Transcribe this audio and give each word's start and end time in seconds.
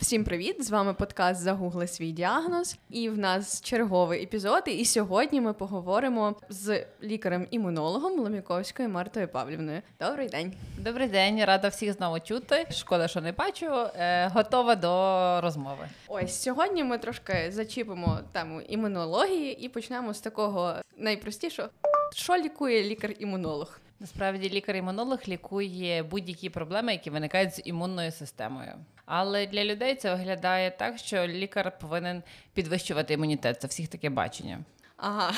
Всім 0.00 0.24
привіт! 0.24 0.64
З 0.64 0.70
вами 0.70 0.94
подкаст 0.94 1.40
Загугли 1.40 1.86
свій 1.86 2.12
діагноз. 2.12 2.76
І 2.90 3.08
в 3.08 3.18
нас 3.18 3.60
черговий 3.60 4.22
епізод. 4.22 4.62
І 4.66 4.84
сьогодні 4.84 5.40
ми 5.40 5.52
поговоримо 5.52 6.36
з 6.48 6.86
лікарем-імунологом 7.02 8.20
Ломіковською 8.20 8.88
Мартою 8.88 9.28
Павлівною. 9.28 9.82
Добрий 10.00 10.28
день. 10.28 10.52
Добрий 10.78 11.08
день, 11.08 11.44
рада 11.44 11.68
всіх 11.68 11.92
знову 11.92 12.20
чути. 12.20 12.66
Шкода, 12.70 13.08
що 13.08 13.20
не 13.20 13.32
бачу. 13.32 13.66
Е, 13.96 14.28
готова 14.28 14.76
до 14.76 15.40
розмови. 15.40 15.88
Ось 16.08 16.42
сьогодні 16.42 16.84
ми 16.84 16.98
трошки 16.98 17.50
зачіпимо 17.50 18.18
тему 18.32 18.60
імунології 18.60 19.64
і 19.64 19.68
почнемо 19.68 20.14
з 20.14 20.20
такого 20.20 20.74
найпростішого. 20.96 21.68
Що 22.14 22.36
лікує 22.36 22.82
лікар-імунолог? 22.82 23.80
Насправді 24.00 24.50
лікар-імунолог 24.50 25.18
лікує 25.28 26.02
будь-які 26.02 26.50
проблеми, 26.50 26.92
які 26.92 27.10
виникають 27.10 27.54
з 27.54 27.62
імунною 27.64 28.12
системою. 28.12 28.74
Але 29.06 29.46
для 29.46 29.64
людей 29.64 29.94
це 29.94 30.14
виглядає 30.14 30.70
так, 30.70 30.98
що 30.98 31.26
лікар 31.26 31.78
повинен 31.78 32.22
підвищувати 32.54 33.14
імунітет. 33.14 33.60
Це 33.60 33.66
всіх 33.66 33.88
таке 33.88 34.10
бачення. 34.10 34.58
Ага. 34.96 35.32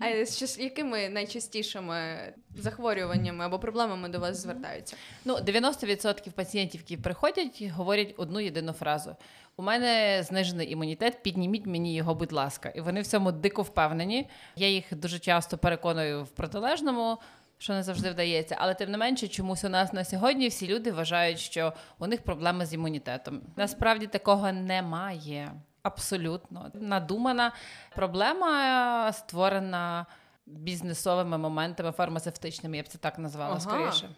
А 0.00 0.24
з 0.26 0.58
якими 0.58 1.08
найчастішими 1.08 2.18
захворюваннями 2.56 3.44
або 3.44 3.58
проблемами 3.58 4.08
до 4.08 4.18
вас 4.18 4.42
звертаються? 4.42 4.96
Ну, 5.24 5.34
90% 5.34 6.30
пацієнтів, 6.30 6.80
які 6.80 6.96
приходять, 6.96 7.62
говорять 7.62 8.14
одну 8.16 8.40
єдину 8.40 8.72
фразу: 8.72 9.16
у 9.56 9.62
мене 9.62 10.22
знижений 10.22 10.72
імунітет, 10.72 11.22
підніміть 11.22 11.66
мені 11.66 11.94
його, 11.94 12.14
будь 12.14 12.32
ласка. 12.32 12.68
І 12.68 12.80
вони 12.80 13.00
в 13.00 13.06
цьому 13.06 13.32
дико 13.32 13.62
впевнені. 13.62 14.28
Я 14.56 14.68
їх 14.68 14.84
дуже 14.90 15.18
часто 15.18 15.58
переконую 15.58 16.24
в 16.24 16.28
протилежному 16.28 17.18
що 17.62 17.72
не 17.72 17.82
завжди 17.82 18.10
вдається. 18.10 18.56
Але 18.58 18.74
тим 18.74 18.90
не 18.90 18.98
менше, 18.98 19.28
чомусь 19.28 19.64
у 19.64 19.68
нас 19.68 19.92
на 19.92 20.04
сьогодні 20.04 20.48
всі 20.48 20.68
люди 20.68 20.92
вважають, 20.92 21.38
що 21.38 21.72
у 21.98 22.06
них 22.06 22.22
проблеми 22.22 22.66
з 22.66 22.74
імунітетом. 22.74 23.40
Насправді 23.56 24.06
такого 24.06 24.52
немає. 24.52 25.52
Абсолютно 25.82 26.70
надумана 26.74 27.52
проблема 27.94 29.12
створена 29.12 30.06
бізнесовими 30.46 31.38
моментами 31.38 31.92
фармацевтичними. 31.92 32.76
Я 32.76 32.82
б 32.82 32.88
це 32.88 32.98
так 32.98 33.18
назвала 33.18 33.50
ага. 33.50 33.60
скоріше. 33.60 34.08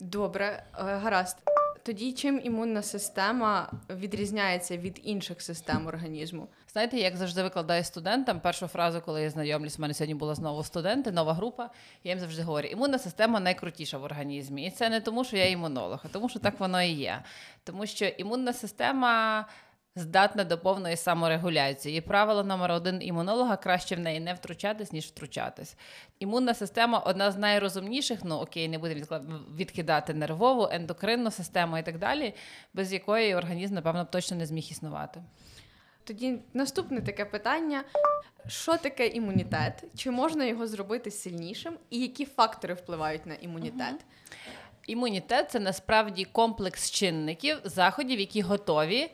Добре, 0.00 0.64
е, 0.78 0.82
гаразд. 0.82 1.36
Тоді 1.84 2.12
чим 2.12 2.40
імунна 2.44 2.82
система 2.82 3.72
відрізняється 3.90 4.76
від 4.76 5.00
інших 5.02 5.42
систем 5.42 5.86
організму? 5.86 6.48
Знаєте, 6.72 6.96
як 6.96 7.16
завжди 7.16 7.42
викладаю 7.42 7.84
студентам 7.84 8.40
першу 8.40 8.66
фразу, 8.66 9.00
коли 9.00 9.22
я 9.22 9.30
знайомлюсь, 9.30 9.78
у 9.78 9.82
мене 9.82 9.94
сьогодні 9.94 10.14
була 10.14 10.34
знову 10.34 10.64
студенти, 10.64 11.12
нова 11.12 11.34
група. 11.34 11.70
Я 12.04 12.12
їм 12.12 12.20
завжди 12.20 12.42
говорю, 12.42 12.68
імунна 12.68 12.98
система 12.98 13.40
найкрутіша 13.40 13.98
в 13.98 14.04
організмі. 14.04 14.66
І 14.66 14.70
це 14.70 14.90
не 14.90 15.00
тому, 15.00 15.24
що 15.24 15.36
я 15.36 15.50
імунолог, 15.50 16.00
а 16.04 16.08
тому, 16.08 16.28
що 16.28 16.38
так 16.38 16.60
воно 16.60 16.82
і 16.82 16.90
є. 16.90 17.22
Тому 17.64 17.86
що 17.86 18.04
імунна 18.04 18.52
система 18.52 19.46
здатна 19.96 20.44
до 20.44 20.58
повної 20.58 20.96
саморегуляції. 20.96 21.98
І 21.98 22.00
правило 22.00 22.44
номер 22.44 22.72
один 22.72 23.02
імунолога 23.02 23.56
краще 23.56 23.96
в 23.96 24.00
неї 24.00 24.20
не 24.20 24.34
втручатись, 24.34 24.92
ніж 24.92 25.04
втручатись. 25.04 25.76
Імунна 26.18 26.54
система 26.54 26.98
одна 26.98 27.30
з 27.30 27.36
найрозумніших, 27.36 28.20
ну 28.24 28.34
окей, 28.34 28.68
не 28.68 28.78
будемо 28.78 29.06
відкидати 29.56 30.14
нервову, 30.14 30.68
ендокринну 30.72 31.30
систему 31.30 31.78
і 31.78 31.82
так 31.82 31.98
далі, 31.98 32.34
без 32.74 32.92
якої 32.92 33.34
організм, 33.34 33.74
напевно, 33.74 34.04
точно 34.04 34.36
не 34.36 34.46
зміг 34.46 34.64
існувати. 34.70 35.22
Тоді 36.04 36.38
наступне 36.54 37.00
таке 37.00 37.24
питання: 37.24 37.84
що 38.46 38.76
таке 38.76 39.06
імунітет? 39.06 39.84
Чи 39.96 40.10
можна 40.10 40.44
його 40.44 40.66
зробити 40.66 41.10
сильнішим? 41.10 41.78
І 41.90 42.00
які 42.00 42.24
фактори 42.24 42.74
впливають 42.74 43.26
на 43.26 43.34
імунітет? 43.34 44.04
Імунітет 44.86 45.50
це 45.50 45.60
насправді 45.60 46.24
комплекс 46.24 46.90
чинників, 46.90 47.56
заходів, 47.64 48.20
які 48.20 48.42
готові 48.42 49.10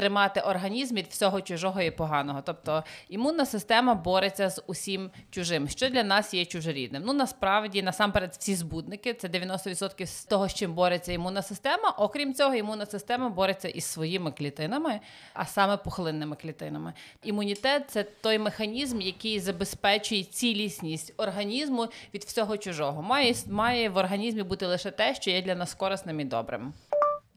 тримати 0.00 0.40
організм 0.40 0.94
від 0.94 1.06
всього 1.06 1.40
чужого 1.40 1.82
і 1.82 1.90
поганого. 1.90 2.42
Тобто 2.46 2.84
імунна 3.08 3.46
система 3.46 3.94
бореться 3.94 4.50
з 4.50 4.62
усім 4.66 5.10
чужим, 5.30 5.68
що 5.68 5.88
для 5.88 6.02
нас 6.02 6.34
є 6.34 6.44
чужорідним. 6.44 7.02
Ну 7.06 7.12
насправді, 7.12 7.82
насамперед, 7.82 8.36
всі 8.38 8.54
збудники 8.54 9.14
це 9.14 9.28
90% 9.28 10.06
з 10.06 10.24
того, 10.24 10.48
з 10.48 10.54
чим 10.54 10.74
бореться 10.74 11.12
імунна 11.12 11.42
система. 11.42 11.90
Окрім 11.98 12.34
цього, 12.34 12.54
імунна 12.54 12.86
система 12.86 13.28
бореться 13.28 13.68
із 13.68 13.84
своїми 13.84 14.32
клітинами, 14.32 15.00
а 15.34 15.46
саме 15.46 15.76
пухлинними 15.76 16.36
клітинами. 16.36 16.92
Імунітет 17.22 17.90
це 17.90 18.02
той 18.02 18.38
механізм, 18.38 19.00
який 19.00 19.40
забезпечує 19.40 20.24
цілісність 20.24 21.14
організму 21.16 21.88
від 22.14 22.24
всього 22.24 22.56
чужого. 22.56 23.02
Має 23.02 23.34
має 23.46 23.88
в 23.88 23.96
організмі 23.96 24.42
бути 24.42 24.66
лише 24.66 24.90
те, 24.90 25.14
що 25.14 25.30
є 25.30 25.42
для 25.42 25.54
нас 25.54 25.74
корисним 25.74 26.20
і 26.20 26.24
добрим. 26.24 26.72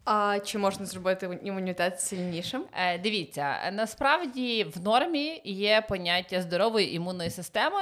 А 0.05 0.39
чи 0.39 0.57
можна 0.57 0.85
зробити 0.85 1.39
імунітет 1.43 2.01
сильнішим? 2.01 2.63
Е, 2.73 2.97
Дивіться, 2.97 3.71
насправді 3.73 4.63
в 4.63 4.81
нормі 4.81 5.41
є 5.43 5.83
поняття 5.89 6.41
здорової 6.41 6.95
імунної 6.95 7.29
системи, 7.29 7.81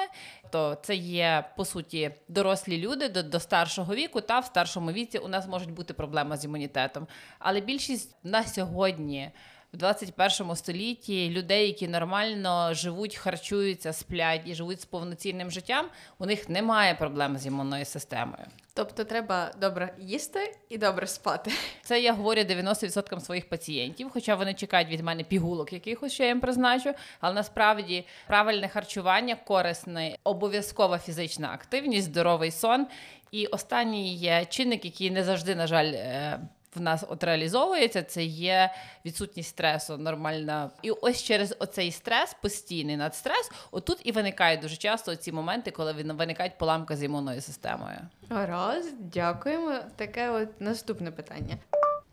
то 0.49 0.77
це 0.81 0.95
є 0.95 1.45
по 1.57 1.65
суті 1.65 2.11
дорослі 2.27 2.77
люди 2.77 3.09
до, 3.09 3.23
до 3.23 3.39
старшого 3.39 3.95
віку, 3.95 4.21
та 4.21 4.39
в 4.39 4.45
старшому 4.45 4.91
віці 4.91 5.17
у 5.17 5.27
нас 5.27 5.47
можуть 5.47 5.71
бути 5.71 5.93
проблеми 5.93 6.37
з 6.37 6.45
імунітетом. 6.45 7.07
Але 7.39 7.61
більшість 7.61 8.15
на 8.23 8.43
сьогодні 8.43 9.31
в 9.73 9.77
21 9.77 10.55
столітті 10.55 11.29
людей, 11.29 11.67
які 11.67 11.87
нормально 11.87 12.73
живуть, 12.73 13.15
харчуються, 13.15 13.93
сплять 13.93 14.41
і 14.45 14.55
живуть 14.55 14.81
з 14.81 14.85
повноцінним 14.85 15.51
життям, 15.51 15.85
у 16.19 16.25
них 16.25 16.49
немає 16.49 16.95
проблем 16.95 17.37
з 17.37 17.45
імунною 17.45 17.85
системою. 17.85 18.43
Тобто 18.73 19.03
треба 19.03 19.51
добре 19.61 19.93
їсти 19.99 20.55
і 20.69 20.77
добре 20.77 21.07
спати. 21.07 21.51
Це 21.83 22.01
я 22.01 22.13
говорю 22.13 22.41
90% 22.41 23.19
своїх 23.19 23.49
пацієнтів, 23.49 24.09
хоча 24.13 24.35
вони 24.35 24.53
чекають 24.53 24.89
від 24.89 25.03
мене 25.03 25.23
пігулок, 25.23 25.73
якихось 25.73 26.13
що 26.13 26.23
я 26.23 26.29
їм 26.29 26.39
призначу. 26.39 26.93
Але 27.19 27.33
насправді 27.33 28.05
правильне 28.27 28.67
харчування, 28.67 29.35
корисне, 29.35 30.17
обов'язкова 30.23 30.99
фізична 30.99 31.51
активність, 31.53 32.07
здоровий 32.07 32.51
сон. 32.51 32.87
І 33.31 33.47
останній 33.47 34.15
є 34.15 34.45
чинник, 34.49 34.85
який 34.85 35.11
не 35.11 35.23
завжди, 35.23 35.55
на 35.55 35.67
жаль, 35.67 35.93
е, 35.93 36.39
в 36.75 36.81
нас 36.81 37.03
от 37.09 37.23
реалізовується, 37.23 38.03
це 38.03 38.23
є 38.23 38.73
відсутність 39.05 39.49
стресу 39.49 39.97
нормальна. 39.97 40.69
І 40.81 40.91
ось 40.91 41.23
через 41.23 41.55
оцей 41.59 41.91
стрес, 41.91 42.35
постійний 42.41 42.97
надстрес, 42.97 43.51
отут 43.71 43.97
і 44.03 44.11
виникають 44.11 44.61
дуже 44.61 44.75
часто 44.75 45.15
ці 45.15 45.31
моменти, 45.31 45.71
коли 45.71 45.93
виникають 45.93 46.57
поламка 46.57 46.95
з 46.95 47.03
імунною 47.03 47.41
системою. 47.41 47.97
Раз, 48.29 48.93
дякуємо. 48.99 49.79
Таке 49.95 50.29
от 50.29 50.61
наступне 50.61 51.11
питання. 51.11 51.57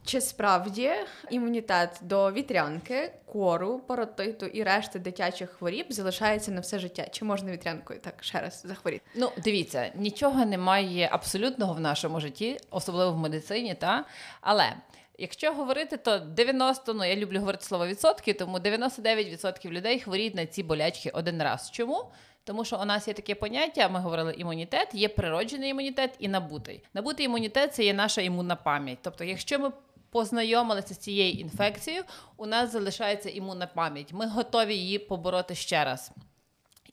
Чи 0.04 0.20
справді 0.20 0.90
імунітет 1.30 1.90
до 2.02 2.32
вітрянки, 2.32 3.12
кору, 3.26 3.78
паротиту 3.78 4.46
і 4.46 4.62
решти 4.62 4.98
дитячих 4.98 5.50
хворіб 5.50 5.86
залишається 5.88 6.50
на 6.50 6.60
все 6.60 6.78
життя? 6.78 7.06
Чи 7.12 7.24
можна 7.24 7.52
вітрянкою 7.52 8.00
так 8.00 8.14
ще 8.20 8.40
раз 8.40 8.62
захворіти? 8.64 9.04
Ну, 9.14 9.30
дивіться, 9.44 9.92
нічого 9.94 10.44
немає 10.44 11.08
абсолютного 11.12 11.74
в 11.74 11.80
нашому 11.80 12.20
житті, 12.20 12.58
особливо 12.70 13.12
в 13.12 13.18
медицині, 13.18 13.74
та 13.74 14.04
але. 14.40 14.72
Якщо 15.20 15.52
говорити, 15.52 15.96
то 15.96 16.18
90, 16.18 16.94
ну 16.94 17.04
я 17.04 17.16
люблю 17.16 17.38
говорити 17.38 17.64
слово 17.64 17.86
відсотки, 17.86 18.34
тому 18.34 18.58
99% 18.58 19.70
людей 19.70 20.00
хворіють 20.00 20.34
на 20.34 20.46
ці 20.46 20.62
болячки 20.62 21.10
один 21.10 21.42
раз. 21.42 21.70
Чому? 21.70 22.04
Тому 22.44 22.64
що 22.64 22.78
у 22.82 22.84
нас 22.84 23.08
є 23.08 23.14
таке 23.14 23.34
поняття, 23.34 23.88
ми 23.88 24.00
говорили 24.00 24.34
імунітет, 24.38 24.88
є 24.94 25.08
природжений 25.08 25.70
імунітет 25.70 26.10
і 26.18 26.28
набутий. 26.28 26.82
Набутий 26.94 27.26
імунітет 27.26 27.74
це 27.74 27.84
є 27.84 27.94
наша 27.94 28.20
імунна 28.20 28.56
пам'ять. 28.56 28.98
Тобто, 29.02 29.24
якщо 29.24 29.58
ми 29.58 29.72
познайомилися 30.10 30.94
з 30.94 30.98
цією 30.98 31.32
інфекцією, 31.32 32.04
у 32.36 32.46
нас 32.46 32.72
залишається 32.72 33.30
імунна 33.30 33.66
пам'ять. 33.66 34.12
Ми 34.12 34.26
готові 34.26 34.74
її 34.74 34.98
побороти 34.98 35.54
ще 35.54 35.84
раз. 35.84 36.12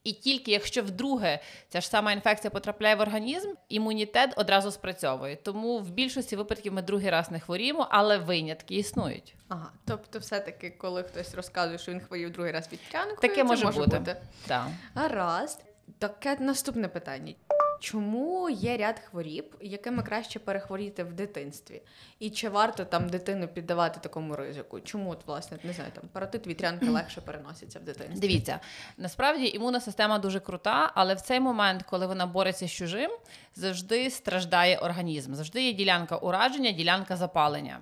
І 0.03 0.14
тільки 0.14 0.52
якщо 0.52 0.81
вдруге 0.84 1.40
ця 1.70 1.81
ж 1.81 1.88
сама 1.88 2.12
інфекція 2.12 2.52
потрапляє 2.52 2.96
в 2.96 3.00
організм, 3.00 3.50
імунітет 3.70 4.34
одразу 4.38 4.72
спрацьовує. 4.72 5.36
Тому 5.36 5.80
в 5.80 5.90
більшості 5.90 6.36
випадків 6.36 6.73
ми 6.73 6.82
другий 6.82 7.09
раз 7.09 7.32
не 7.32 7.40
хворіємо, 7.40 7.88
але 7.90 8.17
винятки 8.17 8.76
існують. 8.76 9.35
Ага, 9.47 9.72
тобто, 9.85 10.20
все-таки, 10.20 10.70
коли 10.70 11.03
хтось 11.03 11.35
розказує, 11.35 11.78
що 11.78 11.91
він 11.91 12.00
хворів 12.00 12.32
другий 12.32 12.52
раз 12.52 12.70
від 12.72 12.79
тянкою, 12.91 13.17
таке 13.17 13.35
це 13.35 13.44
може, 13.44 13.66
може 13.66 13.79
бути. 13.79 14.00
бути. 14.00 14.16
Так. 14.47 14.67
Гаразд. 14.94 15.59
Таке 16.00 16.38
наступне 16.40 16.88
питання. 16.88 17.34
Чому 17.80 18.50
є 18.50 18.78
ряд 18.78 19.00
хворіб, 19.00 19.56
якими 19.62 20.04
краще 20.04 20.40
перехворіти 20.40 21.04
в 21.04 21.14
дитинстві? 21.14 21.82
І 22.20 22.30
чи 22.30 22.50
варто 22.50 22.86
там 22.86 23.10
дитину 23.10 23.48
піддавати 23.48 24.00
такому 24.00 24.36
ризику? 24.36 24.80
Чому 24.80 25.12
от, 25.12 25.28
власне 25.28 25.58
не 25.64 25.74
знаю, 25.74 25.92
там 25.96 26.04
паротит 26.14 26.48
вітрянки 26.48 26.86
легше 26.90 27.22
переноситься 27.22 27.80
в 27.80 27.84
дитинстві? 27.84 28.20
Дивіться, 28.20 28.60
насправді 28.98 29.48
імунна 29.48 29.82
система 29.82 30.20
дуже 30.20 30.40
крута, 30.40 30.92
але 30.96 31.14
в 31.14 31.22
цей 31.22 31.40
момент, 31.40 31.84
коли 31.84 32.08
вона 32.08 32.26
бореться 32.26 32.68
з 32.68 32.72
чужим, 32.72 33.12
завжди 33.56 34.10
страждає 34.10 34.78
організм. 34.78 35.34
Завжди 35.34 35.64
є 35.64 35.74
ділянка 35.74 36.18
ураження, 36.18 36.72
ділянка 36.72 37.16
запалення. 37.16 37.80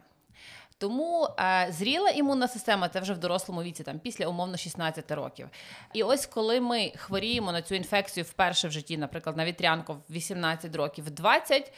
Тому 0.83 1.27
е, 1.39 1.68
зріла 1.69 2.09
імунна 2.09 2.47
система 2.47 2.89
це 2.89 3.00
вже 3.00 3.13
в 3.13 3.18
дорослому 3.18 3.63
віці, 3.63 3.83
там 3.83 4.00
після 4.00 4.27
умовно 4.27 4.57
16 4.57 5.12
років. 5.12 5.50
І 5.94 6.03
ось 6.03 6.25
коли 6.25 6.62
ми 6.62 6.91
хворіємо 6.95 7.51
на 7.51 7.62
цю 7.62 7.75
інфекцію 7.75 8.24
вперше 8.24 8.68
в 8.68 8.71
житті, 8.71 8.97
наприклад, 8.97 9.38
на 9.38 9.45
вітрянку 9.45 9.94
в 9.94 10.13
18 10.13 10.75
років, 10.75 11.06
в 11.06 11.09
20, 11.09 11.74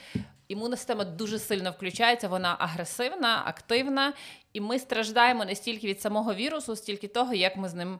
імунна 0.47 0.77
система 0.77 1.03
дуже 1.03 1.39
сильно 1.39 1.71
включається, 1.71 2.27
вона 2.27 2.55
агресивна, 2.59 3.43
активна, 3.45 4.13
і 4.53 4.61
ми 4.61 4.79
страждаємо 4.79 5.45
не 5.45 5.55
стільки 5.55 5.87
від 5.87 6.01
самого 6.01 6.33
вірусу, 6.33 6.75
стільки 6.75 7.07
того, 7.07 7.33
як 7.33 7.57
ми 7.57 7.69
з 7.69 7.73
ним. 7.73 7.99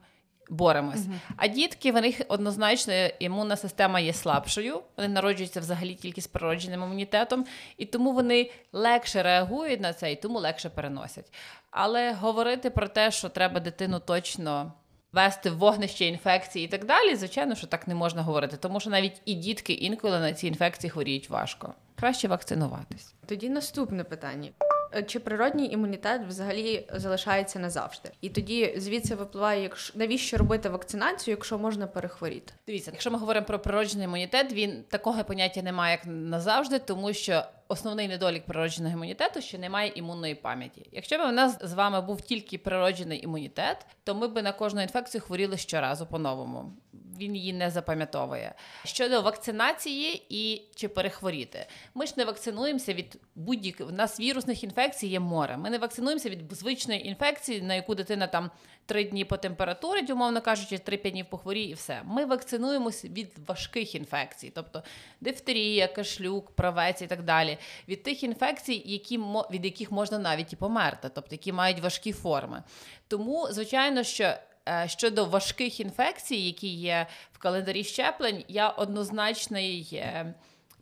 Боремось. 0.50 1.00
Uh-huh. 1.00 1.19
А 1.38 1.47
дітки, 1.47 1.92
в 1.92 2.01
них 2.01 2.21
однозначно 2.27 2.94
імунна 3.19 3.56
система 3.56 4.00
є 4.00 4.13
слабшою, 4.13 4.81
вони 4.97 5.09
народжуються 5.09 5.59
взагалі 5.59 5.95
тільки 5.95 6.21
з 6.21 6.27
природженим 6.27 6.83
імунітетом, 6.83 7.45
і 7.77 7.86
тому 7.86 8.12
вони 8.12 8.51
легше 8.74 9.24
реагують 9.24 9.81
на 9.81 9.94
це 9.94 10.12
і 10.12 10.15
тому 10.15 10.39
легше 10.39 10.69
переносять. 10.69 11.33
Але 11.71 12.13
говорити 12.13 12.69
про 12.69 12.88
те, 12.88 13.12
що 13.12 13.30
треба 13.30 13.59
дитину 13.59 14.00
точно 14.00 14.74
вести 15.15 15.50
в 15.50 15.57
вогнище 15.57 16.06
інфекції 16.06 16.65
і 16.65 16.68
так 16.68 16.86
далі, 16.86 17.15
звичайно, 17.15 17.56
що 17.56 17.68
так 17.68 17.88
не 17.88 17.95
можна 17.95 18.21
говорити, 18.21 18.57
тому 18.57 18.80
що 18.80 18.89
навіть 18.89 19.21
і 19.25 19.33
дітки 19.33 19.74
інколи 19.74 20.19
на 20.19 20.33
ці 20.33 20.47
інфекції 20.47 20.92
хворіють 20.92 21.30
важко. 21.30 21.74
Краще 21.95 22.27
вакцинуватись. 22.27 23.13
Тоді 23.25 23.50
наступне 23.50 24.03
питання. 24.03 24.50
Е, 24.94 25.04
чи 25.04 25.20
природній 25.20 25.70
імунітет 25.70 26.22
взагалі 26.28 26.88
залишається 26.94 27.60
назавжди? 27.60 28.10
І 28.22 28.30
тоді 28.30 28.74
звідси 28.78 29.16
випливає, 29.16 29.64
якщо 29.64 30.00
навіщо 30.00 30.38
робити 30.38 30.70
вакцинацію, 30.70 31.34
якщо 31.34 31.58
можна 31.58 31.88
перехворіти? 31.88 32.54
Дивіться, 32.68 32.92
якщо 32.92 33.12
ми 33.12 33.18
говоримо 33.18 33.46
про 33.46 33.60
природжений 33.60 34.06
імунітет, 34.06 34.54
він 34.54 34.84
такого 34.90 35.24
поняття 35.24 35.62
немає 35.62 35.92
як 35.92 36.02
назавжди, 36.06 36.80
тому 36.80 37.14
що 37.14 37.44
основний 37.68 38.08
недолік 38.08 38.46
природженого 38.46 38.96
імунітету, 38.96 39.42
що 39.42 39.58
немає 39.58 39.92
імунної 39.96 40.36
пам'яті. 40.36 40.90
Якщо 40.92 41.18
б 41.18 41.22
у 41.30 41.31
нас 41.31 41.58
з 41.62 41.74
вами 41.74 42.02
був 42.02 42.22
тільки 42.22 42.58
природжений 42.58 43.24
імунітет, 43.24 43.86
то 44.04 44.16
ми 44.16 44.28
б 44.28 44.42
на 44.42 44.52
кожну 44.52 44.81
інфекцію 44.81 45.22
хворіли 45.22 45.58
щоразу 45.58 46.06
по-новому. 46.06 46.74
Він 47.20 47.36
її 47.36 47.54
не 47.54 47.72
запам'ятовує. 47.72 48.54
Щодо 48.84 49.22
вакцинації 49.22 50.26
і 50.30 50.62
чи 50.76 50.88
перехворіти, 50.88 51.66
ми 51.94 52.06
ж 52.06 52.14
не 52.18 52.26
вакцинуємося 52.26 52.94
від 52.94 53.18
будь-яких 53.36 53.88
У 53.88 53.92
нас 53.92 54.20
вірусних 54.20 54.64
інфекцій 54.64 55.08
є 55.08 55.20
море. 55.20 55.58
Ми 55.58 55.70
не 55.70 55.78
вакцинуємося 55.78 56.30
від 56.30 56.54
звичної 56.54 57.08
інфекції, 57.08 57.62
на 57.62 57.74
яку 57.74 57.96
дитина 57.96 58.28
там 58.28 58.52
три 58.86 59.04
дні 59.04 59.26
по 59.26 59.38
температурі, 59.38 60.12
умовно 60.12 60.42
кажучи, 60.42 60.76
3-5 60.76 61.12
днів 61.12 61.26
похворіє 61.30 61.70
і 61.70 61.74
все. 61.74 62.02
Ми 62.06 62.26
вакцинуємося 62.26 63.08
від 63.08 63.32
важких 63.48 63.96
інфекцій, 63.96 64.52
тобто 64.56 64.84
дифтерія, 65.22 65.88
кашлюк, 65.88 66.52
правець 66.52 67.02
і 67.02 67.08
так 67.08 67.24
далі. 67.24 67.58
Від 67.88 68.04
тих 68.04 68.24
інфекцій, 68.24 68.84
які 68.86 69.20
від 69.52 69.66
яких 69.66 69.92
можна 69.92 70.20
навіть 70.20 70.54
і 70.54 70.56
померти, 70.56 71.10
тобто 71.16 71.30
які 71.32 71.52
мають 71.54 71.80
важкі 71.80 72.14
форми. 72.14 72.64
Тому, 73.08 73.48
звичайно, 73.52 74.04
що. 74.04 74.34
Е, 74.70 74.88
щодо 74.88 75.26
важких 75.26 75.80
інфекцій, 75.80 76.36
які 76.36 76.68
є 76.68 77.08
в 77.32 77.38
календарі 77.38 77.84
щеплень, 77.84 78.44
я 78.48 78.70
однозначний, 78.70 80.04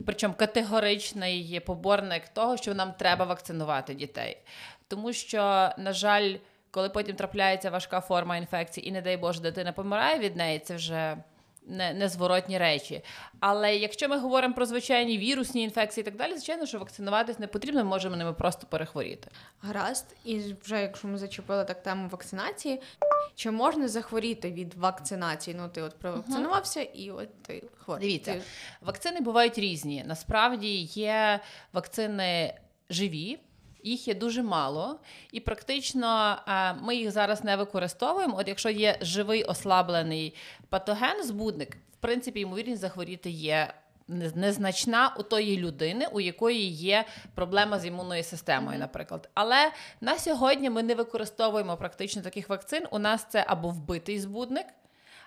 причому 0.06 0.34
категоричний 0.34 1.60
поборник 1.60 2.28
того, 2.28 2.58
що 2.58 2.74
нам 2.74 2.94
треба 2.94 3.26
вакцинувати 3.26 3.94
дітей. 3.94 4.38
Тому 4.88 5.14
що, 5.14 5.70
на 5.78 5.94
жаль, 5.94 6.36
коли 6.72 6.90
потім 6.90 7.16
трапляється 7.16 7.70
важка 7.70 8.02
форма 8.02 8.38
інфекції, 8.38 8.88
і, 8.88 8.92
не 8.92 9.02
дай 9.02 9.18
Боже, 9.18 9.42
дитина 9.42 9.72
помирає 9.72 10.20
від 10.20 10.36
неї, 10.36 10.60
це 10.60 10.76
вже 10.76 11.18
не, 11.68 11.94
незворотні 11.94 12.58
речі. 12.58 13.02
Але 13.40 13.76
якщо 13.76 14.10
ми 14.10 14.18
говоримо 14.18 14.54
про 14.54 14.66
звичайні 14.66 15.18
вірусні 15.18 15.64
інфекції 15.64 16.02
і 16.02 16.06
так 16.06 16.16
далі, 16.16 16.32
звичайно, 16.32 16.66
що 16.66 16.80
вакцинуватись 16.80 17.40
не 17.40 17.48
потрібно, 17.48 17.84
ми 17.84 17.90
можемо 17.90 18.16
ними 18.16 18.34
просто 18.34 18.68
перехворіти. 18.68 19.28
Гаразд, 19.62 20.16
і 20.26 20.42
вже 20.64 20.82
якщо 20.82 21.08
ми 21.08 21.18
зачепили 21.18 21.66
так 21.66 21.84
тему 21.84 22.10
вакцинації, 22.10 22.82
чи 23.36 23.52
можна 23.52 23.88
захворіти 23.88 24.52
від 24.52 24.74
вакцинації? 24.74 25.56
Ну, 25.60 25.70
ти 25.70 25.82
от 25.82 26.00
провакцинувався, 26.00 26.80
uh-huh. 26.80 26.94
і 26.94 27.12
от 27.12 27.44
ти 27.44 27.64
хворий. 27.78 28.08
Дивіться, 28.08 28.42
вакцини 28.82 29.22
бувають 29.22 29.58
різні. 29.58 30.04
Насправді 30.08 30.82
є 30.82 31.40
вакцини 31.74 32.54
живі. 32.90 33.40
Їх 33.84 34.08
є 34.08 34.14
дуже 34.14 34.44
мало, 34.44 35.00
і 35.32 35.40
практично 35.40 36.38
е, 36.48 36.74
ми 36.74 36.96
їх 36.96 37.12
зараз 37.12 37.44
не 37.44 37.56
використовуємо. 37.56 38.38
От 38.38 38.48
якщо 38.48 38.70
є 38.70 38.98
живий 39.02 39.44
ослаблений 39.44 40.36
патоген, 40.70 41.24
збудник, 41.24 41.78
в 41.94 41.98
принципі, 42.00 42.40
ймовірність 42.40 42.82
захворіти 42.82 43.30
є. 43.30 43.74
Незначна 44.36 45.16
у 45.20 45.24
тої 45.24 45.58
людини, 45.58 46.08
у 46.12 46.20
якої 46.20 46.68
є 46.70 47.06
проблема 47.36 47.80
з 47.80 47.86
імунною 47.86 48.24
системою, 48.24 48.80
наприклад. 48.80 49.30
Але 49.34 49.72
на 50.02 50.20
сьогодні 50.20 50.70
ми 50.70 50.84
не 50.84 50.96
використовуємо 50.96 51.78
практично 51.78 52.22
таких 52.22 52.50
вакцин. 52.50 52.84
У 52.92 53.00
нас 53.00 53.26
це 53.30 53.46
або 53.48 53.70
вбитий 53.70 54.20
збудник, 54.20 54.66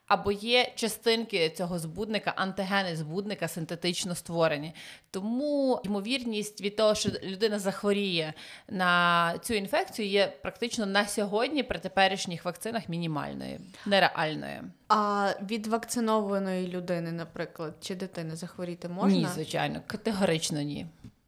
або 0.06 0.32
є 0.32 0.72
частинки 0.74 1.50
цього 1.50 1.78
збудника, 1.78 2.32
антигени 2.36 2.96
збудника 2.96 3.48
синтетично 3.48 4.14
створені. 4.14 4.74
Тому 5.10 5.80
ймовірність 5.84 6.60
від 6.60 6.76
того, 6.76 6.94
що 6.94 7.10
людина 7.22 7.58
захворіє 7.58 8.34
на 8.68 9.34
цю 9.42 9.54
інфекцію, 9.54 10.08
є 10.08 10.26
практично 10.42 10.86
на 10.86 11.06
сьогодні 11.06 11.62
при 11.62 11.78
теперішніх 11.78 12.44
вакцинах 12.44 12.88
мінімальною, 12.88 13.60
нереальною. 13.86 14.60
А 14.88 15.32
від 15.50 15.66
вакцинованої 15.66 16.68
людини, 16.68 17.12
наприклад, 17.12 17.74
чи 17.80 17.94
дитини 17.94 18.36
захворіти 18.36 18.88
можна? 18.88 19.18
Ні, 19.18 19.26
звичайно, 19.34 19.80
категорично 19.86 20.62
ні. 20.62 20.86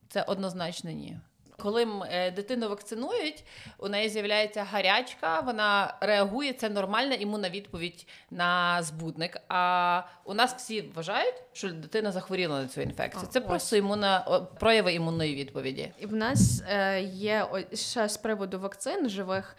Це 0.09 0.23
однозначно 0.23 0.91
ні. 0.91 1.19
Коли 1.63 1.87
е, 2.11 2.31
дитину 2.31 2.69
вакцинують, 2.69 3.45
у 3.79 3.89
неї 3.89 4.09
з'являється 4.09 4.65
гарячка, 4.65 5.41
вона 5.41 5.95
реагує, 6.01 6.53
це 6.53 6.69
нормальна 6.69 7.15
імунна 7.15 7.51
відповідь 7.51 8.07
на 8.31 8.83
збудник. 8.83 9.37
А 9.49 10.03
у 10.25 10.35
нас 10.35 10.55
всі 10.55 10.81
вважають, 10.95 11.35
що 11.53 11.71
дитина 11.71 12.13
захворіла 12.13 12.63
на 12.63 12.69
цю 12.69 12.81
інфекцію. 12.81 13.27
Це 13.31 13.41
просто 13.41 13.77
імунна 13.77 14.47
прояви 14.61 14.93
імунної 14.93 15.35
відповіді. 15.35 15.93
І 15.99 16.07
в 16.07 16.13
нас 16.13 16.63
е, 16.69 17.03
є 17.03 17.47
ще 17.75 18.09
з 18.09 18.17
приводу 18.17 18.59
вакцин 18.59 19.09
живих. 19.09 19.57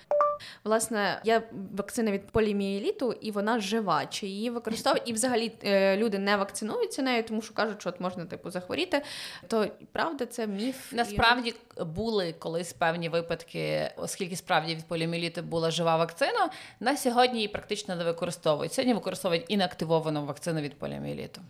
Власне, 0.64 1.22
є 1.24 1.50
вакцина 1.78 2.12
від 2.12 2.28
полімієліту, 2.28 3.14
і 3.14 3.32
вона 3.32 3.60
жива. 3.60 4.06
Чи 4.06 4.28
її 4.28 4.50
використовують? 4.50 5.10
І 5.10 5.14
взагалі 5.14 5.52
е, 5.64 5.98
люди 5.98 6.20
не 6.20 6.38
вакцинуються 6.38 7.02
нею, 7.02 7.24
тому 7.24 7.42
що 7.42 7.54
кажуть, 7.54 7.82
що 7.82 7.90
от 7.90 8.00
можна 8.00 8.26
типу 8.26 8.52
захворіти. 8.52 9.02
То 9.48 9.68
правда, 9.92 10.26
це 10.26 10.48
міф. 10.48 10.94
Насправді 10.94 11.56
були 11.78 12.34
колись 12.40 12.74
певні 12.74 13.10
випадки, 13.10 13.92
оскільки 13.98 14.36
справді 14.36 14.76
від 14.76 14.86
полімієліту 14.86 15.42
була 15.42 15.72
жива 15.72 15.98
вакцина. 15.98 16.50
На 16.80 16.98
сьогодні 16.98 17.36
її 17.36 17.48
практично 17.48 17.96
не 17.96 18.04
використовують. 18.04 18.74
Сьогодні 18.74 18.94
використовують 18.94 19.46
інактивовану 19.48 20.26
вакцину 20.26 20.62
від 20.62 20.80
поліомієліту. 20.80 21.42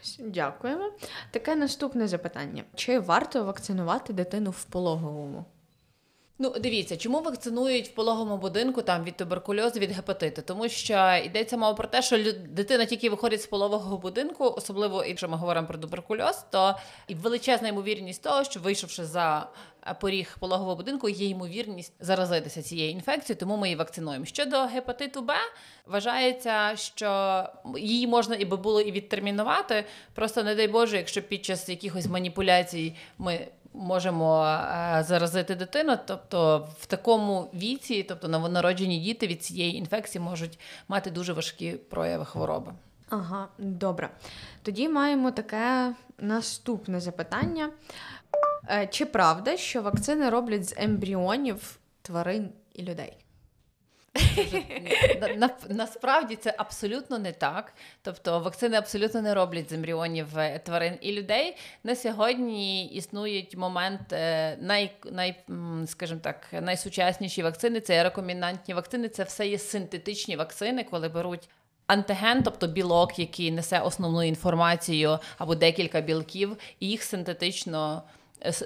Ось, 0.00 0.20
дякуємо. 0.24 0.90
Таке 1.30 1.56
наступне 1.56 2.08
запитання: 2.08 2.64
чи 2.74 2.98
варто 2.98 3.44
вакцинувати 3.44 4.12
дитину 4.12 4.50
в 4.50 4.64
пологовому? 4.64 5.44
Ну, 6.42 6.54
дивіться, 6.60 6.96
чому 6.96 7.20
вакцинують 7.20 7.88
в 7.88 7.92
пологовому 7.92 8.36
будинку 8.36 8.82
там 8.82 9.04
від 9.04 9.16
туберкульозу, 9.16 9.80
від 9.80 9.90
гепатиту? 9.90 10.42
Тому 10.42 10.68
що 10.68 11.20
йдеться 11.24 11.56
мова 11.56 11.74
про 11.74 11.88
те, 11.88 12.02
що 12.02 12.32
дитина 12.32 12.84
тільки 12.84 13.10
виходить 13.10 13.42
з 13.42 13.46
пологового 13.46 13.98
будинку, 13.98 14.54
особливо 14.56 15.04
якщо 15.04 15.28
ми 15.28 15.36
говоримо 15.36 15.66
про 15.66 15.78
туберкульоз, 15.78 16.44
то 16.50 16.76
величезна 17.08 17.68
ймовірність 17.68 18.22
того, 18.22 18.44
що 18.44 18.60
вийшовши 18.60 19.04
за 19.04 19.48
поріг 20.00 20.36
пологового 20.40 20.76
будинку, 20.76 21.08
є 21.08 21.28
ймовірність 21.28 21.92
заразитися 22.00 22.62
цією 22.62 22.90
інфекцією, 22.90 23.40
тому 23.40 23.56
ми 23.56 23.66
її 23.66 23.76
вакцинуємо. 23.76 24.24
Щодо 24.24 24.62
гепатиту 24.62 25.22
Б, 25.22 25.32
вважається, 25.86 26.76
що 26.76 27.42
її 27.78 28.06
можна 28.06 28.36
і 28.36 28.44
би 28.44 28.56
було 28.56 28.80
і 28.80 28.92
відтермінувати. 28.92 29.84
Просто 30.14 30.42
не 30.42 30.54
дай 30.54 30.68
Боже, 30.68 30.96
якщо 30.96 31.22
під 31.22 31.44
час 31.44 31.68
якихось 31.68 32.06
маніпуляцій 32.06 32.96
ми 33.18 33.46
можемо 33.74 34.44
е, 34.44 35.02
заразити 35.02 35.54
дитину. 35.54 35.98
Тобто 36.06 36.68
в 36.78 36.86
такому 36.86 37.50
віці, 37.54 38.02
тобто 38.02 38.28
новонароджені 38.28 38.98
діти 38.98 39.26
від 39.26 39.42
цієї 39.42 39.76
інфекції 39.76 40.22
можуть 40.22 40.58
мати 40.88 41.10
дуже 41.10 41.32
важкі 41.32 41.72
прояви 41.72 42.24
хвороби. 42.24 42.72
Ага, 43.08 43.48
добре. 43.58 44.10
Тоді 44.62 44.88
маємо 44.88 45.30
таке 45.30 45.94
наступне 46.18 47.00
запитання. 47.00 47.70
Е, 48.70 48.86
чи 48.86 49.06
правда, 49.06 49.56
що 49.56 49.82
вакцини 49.82 50.30
роблять 50.30 50.68
з 50.68 50.74
ембріонів 50.76 51.78
тварин 52.02 52.48
і 52.74 52.82
людей? 52.82 53.16
На, 55.36 55.50
насправді 55.68 56.36
це 56.36 56.54
абсолютно 56.58 57.18
не 57.18 57.32
так. 57.32 57.74
Тобто 58.02 58.40
вакцини 58.40 58.76
абсолютно 58.76 59.22
не 59.22 59.34
роблять 59.34 59.70
з 59.70 59.72
ембріонів 59.72 60.38
е, 60.38 60.58
тварин 60.58 60.98
і 61.00 61.12
людей. 61.12 61.56
На 61.84 61.96
сьогодні 61.96 62.86
існують 62.86 63.56
момент 63.56 64.12
е, 64.12 64.56
най, 64.60 64.92
най, 65.12 65.44
скажімо 65.86 66.20
так, 66.22 66.46
найсучасніші 66.52 67.42
вакцини 67.42 67.80
це 67.80 68.02
рекомендантні 68.02 68.74
вакцини. 68.74 69.08
Це 69.08 69.24
все 69.24 69.48
є 69.48 69.58
синтетичні 69.58 70.36
вакцини, 70.36 70.84
коли 70.84 71.08
беруть. 71.08 71.48
Антиген, 71.86 72.42
тобто 72.42 72.66
білок, 72.66 73.18
який 73.18 73.50
несе 73.50 73.80
основну 73.80 74.22
інформацію 74.22 75.18
або 75.38 75.54
декілька 75.54 76.00
білків, 76.00 76.56
їх 76.80 77.02
синтетично 77.02 78.02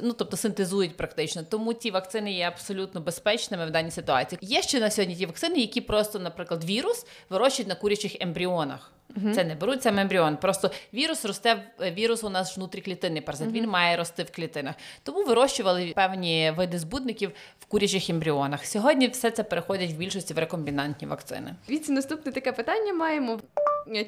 ну 0.02 0.12
тобто 0.12 0.36
синтезують 0.36 0.96
практично. 0.96 1.42
Тому 1.42 1.74
ті 1.74 1.90
вакцини 1.90 2.32
є 2.32 2.48
абсолютно 2.48 3.00
безпечними 3.00 3.66
в 3.66 3.70
даній 3.70 3.90
ситуації. 3.90 4.38
Є 4.42 4.62
ще 4.62 4.80
на 4.80 4.90
сьогодні 4.90 5.16
ті 5.16 5.26
вакцини, 5.26 5.58
які 5.58 5.80
просто, 5.80 6.18
наприклад, 6.18 6.64
вірус 6.64 7.06
вирощують 7.30 7.68
на 7.68 7.74
курячих 7.74 8.16
ембріонах. 8.20 8.92
uh 9.16 9.34
Це 9.34 9.44
не 9.44 9.54
беруть 9.54 9.82
сам 9.82 9.98
ембріон. 9.98 10.36
Просто 10.36 10.70
вірус 10.94 11.24
росте 11.24 11.72
вірус 11.80 12.24
у 12.24 12.30
нас 12.30 12.56
внутріклітинний 12.56 13.22
паразит. 13.22 13.48
uh 13.48 13.52
Він 13.52 13.68
має 13.68 13.96
рости 13.96 14.22
в 14.22 14.30
клітинах. 14.30 14.74
Тому 15.02 15.24
вирощували 15.24 15.92
певні 15.96 16.52
види 16.56 16.78
збудників 16.78 17.32
в 17.60 17.64
курячих 17.64 18.10
ембріонах. 18.10 18.66
Сьогодні 18.66 19.08
все 19.08 19.30
це 19.30 19.42
переходить 19.42 19.90
в 19.90 19.94
більшості 19.94 20.34
в 20.34 20.38
рекомбінантні 20.38 21.08
вакцини. 21.08 21.54
Віці 21.68 21.92
наступне 21.92 22.32
таке 22.32 22.52
питання 22.52 22.92
маємо: 22.92 23.40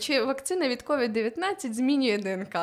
чи 0.00 0.22
вакцина 0.22 0.68
від 0.68 0.82
COVID-19 0.82 1.72
змінює 1.72 2.18
ДНК? 2.18 2.58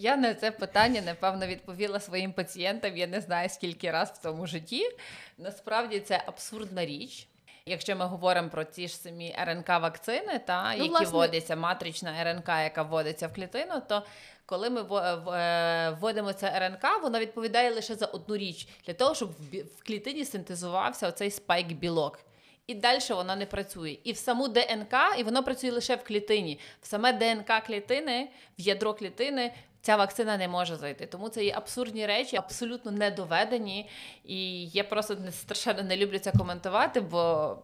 Я 0.00 0.16
на 0.16 0.34
це 0.34 0.50
питання 0.50 1.00
напевно 1.00 1.46
відповіла 1.46 2.00
своїм 2.00 2.32
пацієнтам. 2.32 2.96
Я 2.96 3.06
не 3.06 3.20
знаю 3.20 3.48
скільки 3.48 3.90
раз 3.90 4.10
в 4.10 4.22
цьому 4.22 4.46
житті. 4.46 4.90
Насправді 5.38 6.00
це 6.00 6.22
абсурдна 6.26 6.86
річ. 6.86 7.26
Якщо 7.66 7.96
ми 7.96 8.04
говоримо 8.04 8.48
про 8.48 8.64
ті 8.64 8.88
ж 8.88 8.96
самі 8.96 9.36
РНК-вакцини, 9.46 10.40
та 10.46 10.72
ну, 10.72 10.76
які 10.78 10.88
власне... 10.88 11.08
вводяться, 11.08 11.56
матрична 11.56 12.24
РНК, 12.24 12.48
яка 12.48 12.82
вводиться 12.82 13.28
в 13.28 13.34
клітину, 13.34 13.82
то 13.88 14.02
коли 14.46 14.70
ми 14.70 14.80
е, 14.80 15.90
вводимо 15.90 16.32
це 16.32 16.58
РНК, 16.58 17.02
воно 17.02 17.18
відповідає 17.18 17.74
лише 17.74 17.94
за 17.94 18.06
одну 18.06 18.36
річ 18.36 18.68
для 18.86 18.94
того, 18.94 19.14
щоб 19.14 19.30
в 19.78 19.86
клітині 19.86 20.24
синтезувався 20.24 21.08
оцей 21.08 21.30
спайк 21.30 21.66
білок. 21.66 22.18
І 22.66 22.74
далі 22.74 23.00
воно 23.10 23.36
не 23.36 23.46
працює. 23.46 23.98
І 24.04 24.12
в 24.12 24.16
саму 24.16 24.48
ДНК, 24.48 24.94
і 25.18 25.22
воно 25.22 25.42
працює 25.42 25.70
лише 25.70 25.96
в 25.96 26.04
клітині. 26.04 26.58
В 26.82 26.86
саме 26.86 27.12
ДНК 27.12 27.66
клітини, 27.66 28.28
в 28.58 28.60
ядро 28.60 28.94
клітини 28.94 29.52
Ця 29.82 29.96
вакцина 29.96 30.36
не 30.36 30.48
може 30.48 30.76
зайти, 30.76 31.06
тому 31.06 31.28
це 31.28 31.44
є 31.44 31.52
абсурдні 31.56 32.06
речі, 32.06 32.36
абсолютно 32.36 32.90
недоведені. 32.90 33.88
І 34.24 34.66
я 34.66 34.84
просто 34.84 35.14
не 35.14 35.32
страшенно 35.32 35.82
не 35.82 35.96
люблю 35.96 36.18
це 36.18 36.32
коментувати, 36.32 37.00
бо 37.00 37.56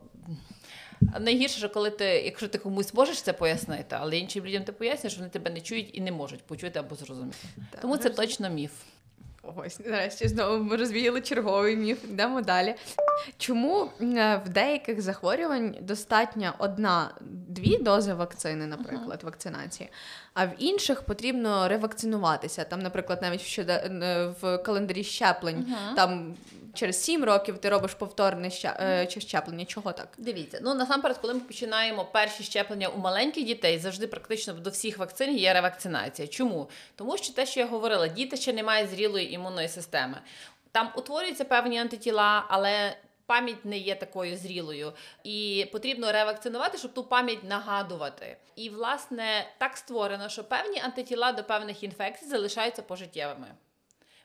найгірше, 1.21 1.59
що 1.59 1.69
коли 1.69 1.91
ти, 1.91 2.05
якщо 2.05 2.49
ти 2.49 2.59
комусь 2.59 2.95
можеш 2.95 3.23
це 3.23 3.33
пояснити, 3.33 3.97
але 4.01 4.19
іншим 4.19 4.47
людям 4.47 4.65
ти 4.65 4.73
пояснюєш, 4.73 5.19
вони 5.19 5.29
тебе 5.29 5.51
не 5.51 5.61
чують 5.61 5.91
і 5.93 6.01
не 6.01 6.13
можуть 6.13 6.43
почути 6.43 6.79
або 6.79 6.95
зрозуміти. 6.95 7.37
Тому 7.81 7.97
це 7.97 8.11
точно 8.11 8.51
міф. 8.51 8.73
Ось 9.57 9.81
нарешті 9.81 10.29
знову 10.29 10.65
ми 10.65 10.77
розвіяли 10.77 11.21
черговий 11.21 11.77
міф. 11.77 12.05
Йдемо 12.05 12.41
далі. 12.41 12.75
Чому 13.39 13.91
в 14.45 14.49
деяких 14.49 15.01
захворювань 15.01 15.75
достатньо 15.81 16.55
одна-дві 16.59 17.79
дози 17.79 18.15
вакцини, 18.15 18.67
наприклад, 18.67 19.21
uh-huh. 19.21 19.25
вакцинації, 19.25 19.89
а 20.35 20.47
в 20.47 20.51
інших 20.59 21.03
потрібно 21.03 21.69
ревакцинуватися. 21.69 22.65
Там, 22.65 22.81
наприклад, 22.81 23.19
навіть 23.23 23.59
в, 23.59 24.35
в 24.41 24.59
календарі 24.59 25.05
щеплень 25.05 25.57
uh-huh. 25.57 25.95
там 25.97 26.35
через 26.77 27.03
7 27.03 27.25
років 27.25 27.59
ти 27.59 27.69
робиш 27.69 27.95
повторне 27.95 28.51
ща... 28.51 29.07
чи 29.07 29.21
щеплення. 29.21 29.65
Чого 29.65 29.93
так? 29.93 30.09
Дивіться, 30.19 30.59
ну 30.63 30.75
насамперед, 30.75 31.19
коли 31.19 31.35
ми 31.35 31.41
починаємо 31.41 32.05
перші 32.05 32.43
щеплення 32.43 32.89
у 32.89 32.99
маленьких 32.99 33.45
дітей, 33.45 33.79
завжди 33.79 34.07
практично 34.07 34.53
до 34.53 34.71
всіх 34.71 34.99
вакцин 34.99 35.37
є 35.37 35.55
ревакцинація. 35.55 36.29
Чому? 36.29 36.69
Тому 36.97 37.17
що 37.17 37.33
те, 37.33 37.47
що 37.47 37.61
я 37.61 37.67
говорила, 37.67 38.09
діти 38.09 38.37
ще 38.37 38.53
не 38.53 38.63
мають 38.63 38.91
зрілої 38.91 39.33
імунної 39.33 39.69
системи. 39.69 40.19
Там 40.73 40.93
утворюються 40.97 41.45
певні 41.45 41.79
антитіла, 41.79 42.45
але. 42.49 42.97
Пам'ять 43.29 43.65
не 43.65 43.79
є 43.79 43.95
такою 43.95 44.37
зрілою, 44.37 44.93
і 45.25 45.69
потрібно 45.73 46.13
ревакцинувати, 46.13 46.79
щоб 46.79 46.93
ту 46.95 47.05
пам'ять 47.05 47.45
нагадувати. 47.45 48.37
І, 48.57 48.71
власне, 48.71 49.47
так 49.59 49.77
створено, 49.77 50.29
що 50.29 50.45
певні 50.45 50.81
антитіла 50.81 51.33
до 51.33 51.45
певних 51.45 51.83
інфекцій 51.83 52.27
залишаються 52.27 52.83
пожиттєвими. 52.83 53.47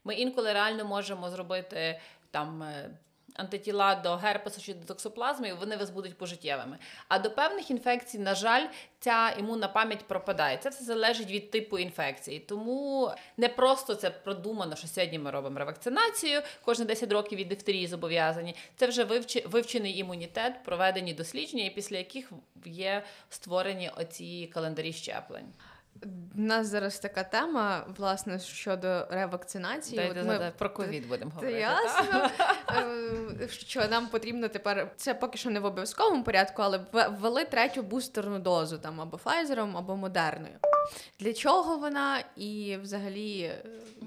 Ми 0.04 0.16
інколи 0.16 0.54
реально 0.54 0.86
можемо 0.86 1.30
зробити 1.30 2.00
там. 2.32 2.64
Е, 2.64 2.90
антитіла 3.36 3.96
до 3.96 4.16
герпесу 4.16 4.62
чи 4.62 4.74
до 4.74 4.86
токсоплазми, 4.86 5.54
вони 5.54 5.78
вас 5.78 5.90
будуть 5.90 6.18
пожиттєвими. 6.18 6.78
А 7.08 7.20
до 7.20 7.32
певних 7.32 7.72
інфекцій, 7.72 8.20
на 8.20 8.36
жаль, 8.36 8.68
ця 9.00 9.30
імунна 9.40 9.68
пам'ять 9.68 10.08
пропадає. 10.08 10.58
Це 10.58 10.70
все 10.70 10.84
залежить 10.84 11.32
від 11.32 11.52
типу 11.52 11.80
інфекції. 11.80 12.40
Тому 12.40 13.12
не 13.38 13.50
просто 13.50 13.96
це 13.96 14.10
продумано, 14.10 14.76
що 14.76 14.88
сьогодні 14.88 15.20
ми 15.20 15.32
робимо 15.32 15.60
ревакцинацію, 15.60 16.42
кожні 16.66 16.86
10 16.86 17.12
років 17.12 17.40
від 17.40 17.48
дифтерії 17.48 17.88
зобов'язані. 17.88 18.56
Це 18.76 18.88
вже 18.88 19.04
вивчений 19.46 19.98
імунітет, 19.98 20.64
проведені 20.64 21.14
дослідження, 21.14 21.66
і 21.66 21.70
після 21.70 21.98
яких 21.98 22.32
є 22.66 23.04
створені 23.30 23.92
оці 23.98 24.52
календарі 24.54 24.94
щеплень. 24.94 25.54
У 26.36 26.42
нас 26.42 26.68
зараз 26.68 27.00
така 27.00 27.24
тема, 27.24 27.86
власне, 27.98 28.40
щодо 28.40 29.08
ревакцинації. 29.10 29.98
Дайте, 29.98 30.24
ми 30.24 30.52
про 30.58 30.70
ковід 30.70 31.08
будемо 31.08 31.32
говорити. 31.32 31.60
Ясно, 31.60 32.30
е, 33.42 33.48
що 33.48 33.88
нам 33.88 34.08
потрібно 34.08 34.48
тепер, 34.48 34.92
це 34.98 35.14
поки 35.14 35.38
що 35.38 35.50
не 35.50 35.60
в 35.60 35.66
обов'язковому 35.66 36.24
порядку, 36.24 36.62
але 36.62 36.80
ввели 37.10 37.46
третю 37.46 37.84
бустерну 37.84 38.40
дозу 38.40 38.78
там 38.78 39.02
або 39.02 39.18
Файзером, 39.18 39.78
або 39.78 39.96
Модерною. 39.96 40.54
Для 41.20 41.34
чого 41.34 41.78
вона 41.78 42.24
і 42.36 42.78
взагалі 42.82 43.52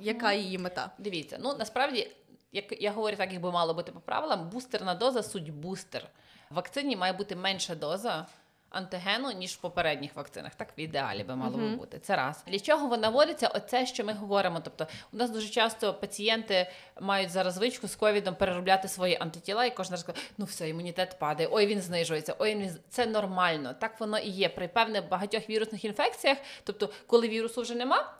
яка 0.00 0.32
її 0.32 0.58
мета? 0.58 0.90
Дивіться, 0.98 1.38
ну 1.40 1.54
насправді, 1.58 2.10
як 2.52 2.82
я 2.82 2.90
говорю, 2.90 3.16
так 3.16 3.32
як 3.32 3.42
би 3.42 3.52
мало 3.52 3.74
бути 3.74 3.92
по 3.92 4.00
правилам, 4.00 4.48
бустерна 4.48 4.94
доза 4.94 5.22
суть 5.22 5.50
бустер. 5.52 6.06
В 6.50 6.54
вакцині 6.54 6.96
має 6.96 7.12
бути 7.12 7.36
менша 7.36 7.74
доза 7.74 8.26
антигену, 8.74 9.32
ніж 9.32 9.52
в 9.52 9.56
попередніх 9.56 10.16
вакцинах. 10.16 10.54
Так 10.54 10.68
в 10.78 10.80
ідеалі 10.80 11.24
би 11.24 11.36
мало 11.36 11.58
uh-huh. 11.58 11.76
бути. 11.76 11.98
Це 11.98 12.16
раз. 12.16 12.44
Для 12.46 12.60
чого 12.60 12.86
вона 12.86 13.08
вводиться? 13.08 13.48
Оце, 13.48 13.86
що 13.86 14.04
ми 14.04 14.12
говоримо. 14.12 14.60
Тобто, 14.60 14.86
у 15.12 15.16
нас 15.16 15.30
дуже 15.30 15.48
часто 15.48 15.94
пацієнти 15.94 16.70
мають 17.00 17.30
зараз 17.30 17.54
звичку 17.54 17.88
з 17.88 17.96
ковідом 17.96 18.34
переробляти 18.34 18.88
свої 18.88 19.16
антитіла, 19.20 19.64
і 19.64 19.74
кожен 19.74 19.92
раз 19.92 20.02
каже, 20.02 20.18
ну 20.38 20.44
все, 20.44 20.68
імунітет 20.68 21.18
падає, 21.18 21.48
ой, 21.52 21.66
він 21.66 21.80
знижується, 21.80 22.34
ой, 22.38 22.54
він 22.54 22.76
це 22.88 23.06
нормально. 23.06 23.74
Так 23.80 24.00
воно 24.00 24.18
і 24.18 24.28
є. 24.28 24.48
При 24.48 24.68
певних 24.68 25.08
багатьох 25.08 25.50
вірусних 25.50 25.84
інфекціях, 25.84 26.38
тобто, 26.64 26.90
коли 27.06 27.28
вірусу 27.28 27.62
вже 27.62 27.74
нема. 27.74 28.14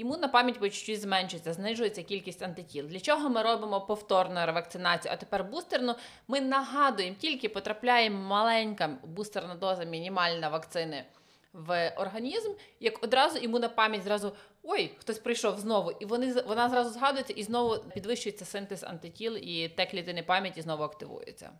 Імунна 0.00 0.28
пам'ять 0.28 0.58
по 0.58 0.68
чуть-чуть 0.68 1.00
зменшується, 1.00 1.52
знижується 1.52 2.02
кількість 2.02 2.42
антитіл. 2.42 2.86
Для 2.86 3.00
чого 3.00 3.28
ми 3.30 3.42
робимо 3.42 3.80
повторну 3.80 4.46
ревакцинацію? 4.46 5.12
А 5.14 5.16
тепер 5.16 5.44
бустерну 5.44 5.94
ми 6.28 6.40
нагадуємо, 6.40 7.16
тільки 7.20 7.48
потрапляє 7.48 8.10
маленька 8.10 8.98
бустерна 9.04 9.54
доза 9.54 9.84
мінімальна 9.84 10.48
вакцини 10.48 11.04
в 11.52 11.94
організм, 11.96 12.52
як 12.80 13.04
одразу 13.04 13.38
імунна 13.38 13.68
пам'ять 13.68 14.02
зразу 14.02 14.32
ой, 14.62 14.94
хтось 14.98 15.18
прийшов 15.18 15.58
знову, 15.58 15.90
і 15.90 16.04
вони 16.04 16.32
вона 16.46 16.68
зразу 16.68 16.90
згадується 16.90 17.32
і 17.32 17.42
знову 17.42 17.78
підвищується 17.94 18.44
синтез 18.44 18.84
антитіл, 18.84 19.36
і 19.36 19.68
те 19.68 19.86
клітини 19.86 20.22
пам'яті 20.22 20.62
знову 20.62 20.82
активуються. 20.82 21.50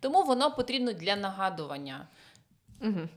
Тому 0.00 0.22
воно 0.22 0.50
потрібно 0.50 0.92
для 0.92 1.16
нагадування. 1.16 2.08
Угу. 2.80 3.08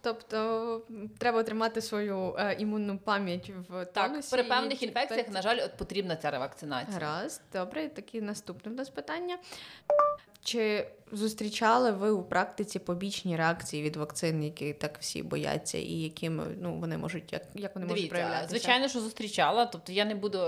Тобто 0.00 0.82
треба 1.18 1.42
тримати 1.42 1.82
свою 1.82 2.34
е, 2.38 2.56
імунну 2.58 2.98
пам'ять 2.98 3.52
в 3.68 3.84
тонусі. 3.84 4.30
Так, 4.30 4.40
При 4.40 4.48
певних 4.48 4.82
інфекціях, 4.82 5.28
на 5.28 5.42
жаль, 5.42 5.58
от 5.64 5.76
потрібна 5.76 6.16
ця 6.16 6.30
ревакцинація. 6.30 6.98
Раз, 6.98 7.40
добре, 7.52 7.88
такі 7.88 8.20
наступне 8.20 8.72
в 8.72 8.74
нас 8.74 8.90
питання. 8.90 9.38
Чи 10.48 10.86
зустрічали 11.12 11.90
ви 11.90 12.10
у 12.10 12.22
практиці 12.22 12.78
побічні 12.78 13.36
реакції 13.36 13.82
від 13.82 13.96
вакцин, 13.96 14.44
які 14.44 14.72
так 14.72 14.98
всі 15.00 15.22
бояться, 15.22 15.78
і 15.78 15.92
якими 15.92 16.46
ну 16.60 16.78
вони 16.78 16.98
можуть 16.98 17.32
як 17.32 17.42
як 17.54 17.74
вони 17.74 17.86
Дивіться, 17.86 18.02
можуть 18.02 18.10
проявлятися? 18.10 18.48
Звичайно, 18.48 18.88
що 18.88 19.00
зустрічала. 19.00 19.66
Тобто 19.66 19.92
я 19.92 20.04
не 20.04 20.14
буду 20.14 20.38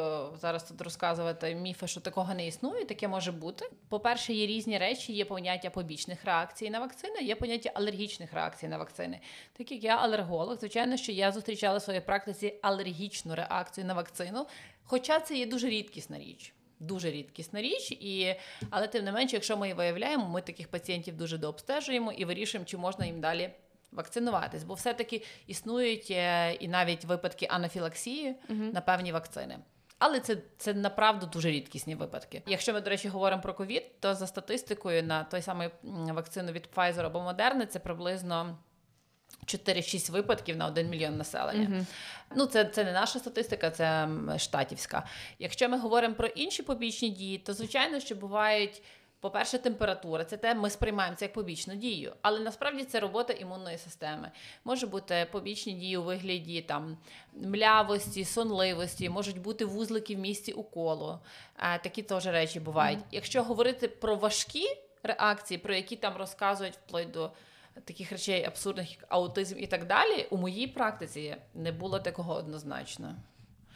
зараз 0.40 0.64
тут 0.64 0.80
розказувати 0.80 1.54
міфи, 1.54 1.86
що 1.86 2.00
такого 2.00 2.34
не 2.34 2.46
існує. 2.46 2.84
Таке 2.84 3.08
може 3.08 3.32
бути. 3.32 3.70
По-перше, 3.88 4.32
є 4.32 4.46
різні 4.46 4.78
речі, 4.78 5.12
є 5.12 5.24
поняття 5.24 5.70
побічних 5.70 6.24
реакцій 6.24 6.70
на 6.70 6.80
вакцини, 6.80 7.20
є 7.20 7.34
поняття 7.34 7.70
алергічних 7.74 8.32
реакцій 8.32 8.68
на 8.68 8.78
вакцини. 8.78 9.20
Так 9.52 9.72
як 9.72 9.84
я 9.84 9.96
алерголог, 9.96 10.58
звичайно, 10.58 10.96
що 10.96 11.12
я 11.12 11.32
зустрічала 11.32 11.78
в 11.78 11.82
своїй 11.82 12.00
практиці 12.00 12.54
алергічну 12.62 13.34
реакцію 13.34 13.86
на 13.86 13.94
вакцину, 13.94 14.46
хоча 14.84 15.20
це 15.20 15.36
є 15.36 15.46
дуже 15.46 15.68
рідкісна 15.68 16.18
річ 16.18 16.54
дуже 16.80 17.10
рідкісна 17.10 17.62
річ, 17.62 17.92
і 17.92 18.34
але 18.70 18.88
тим 18.88 19.04
не 19.04 19.12
менше, 19.12 19.36
якщо 19.36 19.56
ми 19.56 19.66
її 19.66 19.74
виявляємо, 19.74 20.28
ми 20.28 20.40
таких 20.42 20.68
пацієнтів 20.68 21.16
дуже 21.16 21.38
дообстежуємо 21.38 22.12
і 22.12 22.24
вирішуємо, 22.24 22.66
чи 22.66 22.76
можна 22.76 23.06
їм 23.06 23.20
далі. 23.20 23.50
Вакцинуватись, 23.92 24.64
бо 24.64 24.74
все-таки 24.74 25.22
існують 25.46 26.10
е, 26.10 26.52
і 26.52 26.68
навіть 26.68 27.04
випадки 27.04 27.46
анафілаксії 27.50 28.34
uh-huh. 28.48 28.74
на 28.74 28.80
певні 28.80 29.12
вакцини. 29.12 29.58
Але 29.98 30.20
це 30.20 30.36
це 30.58 30.74
направду 30.74 31.26
дуже 31.26 31.50
рідкісні 31.50 31.94
випадки. 31.94 32.42
Якщо 32.46 32.72
ми, 32.72 32.80
до 32.80 32.90
речі, 32.90 33.08
говоримо 33.08 33.42
про 33.42 33.54
ковід, 33.54 34.00
то 34.00 34.14
за 34.14 34.26
статистикою 34.26 35.02
на 35.02 35.24
той 35.24 35.42
самий 35.42 35.68
вакцину 35.82 36.52
від 36.52 36.68
Pfizer 36.76 37.06
або 37.06 37.18
Moderna 37.18 37.66
це 37.66 37.78
приблизно 37.78 38.58
4-6 39.46 40.10
випадків 40.10 40.56
на 40.56 40.66
1 40.66 40.88
мільйон 40.88 41.16
населення. 41.16 41.68
Mm-hmm. 41.68 41.84
Ну, 42.36 42.46
це 42.46 42.64
це 42.64 42.84
не 42.84 42.92
наша 42.92 43.18
статистика, 43.18 43.70
це 43.70 44.08
штатівська. 44.38 45.06
Якщо 45.38 45.68
ми 45.68 45.78
говоримо 45.78 46.14
про 46.14 46.26
інші 46.26 46.62
побічні 46.62 47.10
дії, 47.10 47.38
то 47.38 47.52
звичайно, 47.52 48.00
що 48.00 48.14
бувають 48.14 48.82
По-перше, 49.20 49.58
температура 49.58 50.24
це 50.24 50.36
те, 50.36 50.54
ми 50.54 50.70
сприймаємо 50.70 51.16
це 51.16 51.24
як 51.24 51.32
побічну 51.32 51.74
дію, 51.74 52.12
але 52.22 52.40
насправді 52.40 52.84
це 52.84 53.00
робота 53.00 53.32
імунної 53.32 53.78
системи. 53.78 54.30
Може 54.64 54.86
бути 54.86 55.26
побічні 55.32 55.72
дії 55.72 55.96
у 55.96 56.02
вигляді 56.02 56.60
там 56.62 56.96
млявості, 57.32 58.24
сонливості, 58.24 59.08
можуть 59.08 59.40
бути 59.40 59.64
вузлики 59.64 60.16
в 60.16 60.18
місці 60.18 60.52
уколу. 60.52 61.18
Е, 61.58 61.78
такі 61.78 62.02
теж 62.02 62.26
речі 62.26 62.60
бувають. 62.60 62.98
Mm. 62.98 63.04
Якщо 63.10 63.42
говорити 63.42 63.88
про 63.88 64.16
важкі 64.16 64.66
реакції, 65.02 65.58
про 65.58 65.74
які 65.74 65.96
там 65.96 66.16
розказують 66.16 66.74
вплоть 66.74 67.10
до 67.10 67.30
таких 67.84 68.12
речей 68.12 68.44
абсурдних, 68.44 68.90
як 68.90 69.04
аутизм 69.08 69.58
і 69.58 69.66
так 69.66 69.86
далі, 69.86 70.26
у 70.30 70.36
моїй 70.36 70.66
практиці 70.66 71.36
не 71.54 71.72
було 71.72 71.98
такого 71.98 72.34
однозначно. 72.34 73.16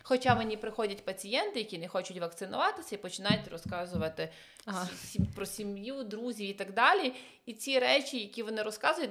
Хоча 0.03 0.35
мені 0.35 0.57
приходять 0.57 1.05
пацієнти, 1.05 1.59
які 1.59 1.79
не 1.79 1.89
хочуть 1.89 2.19
вакцинуватися 2.19 2.95
і 2.95 2.99
починають 2.99 3.49
розказувати 3.49 4.29
ага. 4.65 4.89
про 5.35 5.47
сім'ю, 5.47 6.05
друзів 6.05 6.49
і 6.49 6.53
так 6.53 6.73
далі. 6.73 7.13
І 7.47 7.55
ці 7.55 7.79
речі, 7.79 8.21
які 8.21 8.43
вони 8.43 8.63
розказують, 8.63 9.11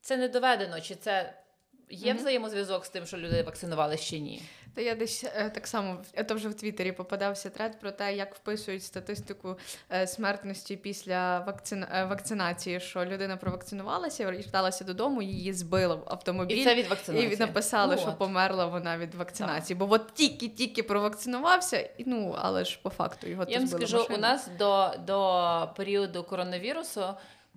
це 0.00 0.16
не 0.16 0.28
доведено, 0.28 0.80
чи 0.80 0.94
це 0.94 1.43
є 1.90 2.12
mm-hmm. 2.12 2.16
взаємозв'язок 2.16 2.84
з 2.84 2.88
тим, 2.88 3.06
що 3.06 3.16
люди 3.16 3.42
вакцинували 3.42 3.96
чи 3.96 4.18
ні. 4.18 4.42
Та 4.74 4.80
я 4.80 4.94
десь 4.94 5.24
е, 5.24 5.50
так 5.50 5.66
само 5.66 5.98
це 6.28 6.34
вже 6.34 6.48
в 6.48 6.54
Твіттері 6.54 6.92
попадався 6.92 7.50
тред 7.50 7.80
про 7.80 7.90
те, 7.90 8.16
як 8.16 8.34
вписують 8.34 8.82
статистику 8.82 9.58
е, 9.92 10.06
смертності 10.06 10.76
після 10.76 11.38
вакцина... 11.38 11.88
Е, 11.92 12.04
вакцинації, 12.04 12.80
що 12.80 13.04
людина 13.04 13.36
провакцинувалася, 13.36 14.26
верталася 14.26 14.84
додому, 14.84 15.22
її 15.22 15.52
збило 15.52 15.96
в 15.96 16.02
автомобіль 16.06 16.56
і 16.56 16.64
це 16.64 16.74
від 16.74 16.86
вакцинації. 16.86 17.34
І 17.34 17.36
написали, 17.36 17.94
ну, 17.96 18.02
що 18.02 18.12
померла 18.12 18.66
вона 18.66 18.98
від 18.98 19.14
вакцинації. 19.14 19.78
Так. 19.78 19.88
Бо 19.88 19.94
от 19.94 20.14
тільки-тільки 20.14 20.82
провакцинувався, 20.82 21.90
ну 21.98 22.36
але 22.38 22.64
ж 22.64 22.78
по 22.82 22.90
факту 22.90 23.28
його 23.28 23.44
Я 23.48 23.58
вам 23.58 23.68
скажу, 23.68 23.96
машину. 23.96 24.18
у 24.18 24.20
нас 24.20 24.48
до, 24.58 24.90
до 25.06 25.68
періоду 25.76 26.24
коронавірусу. 26.24 27.04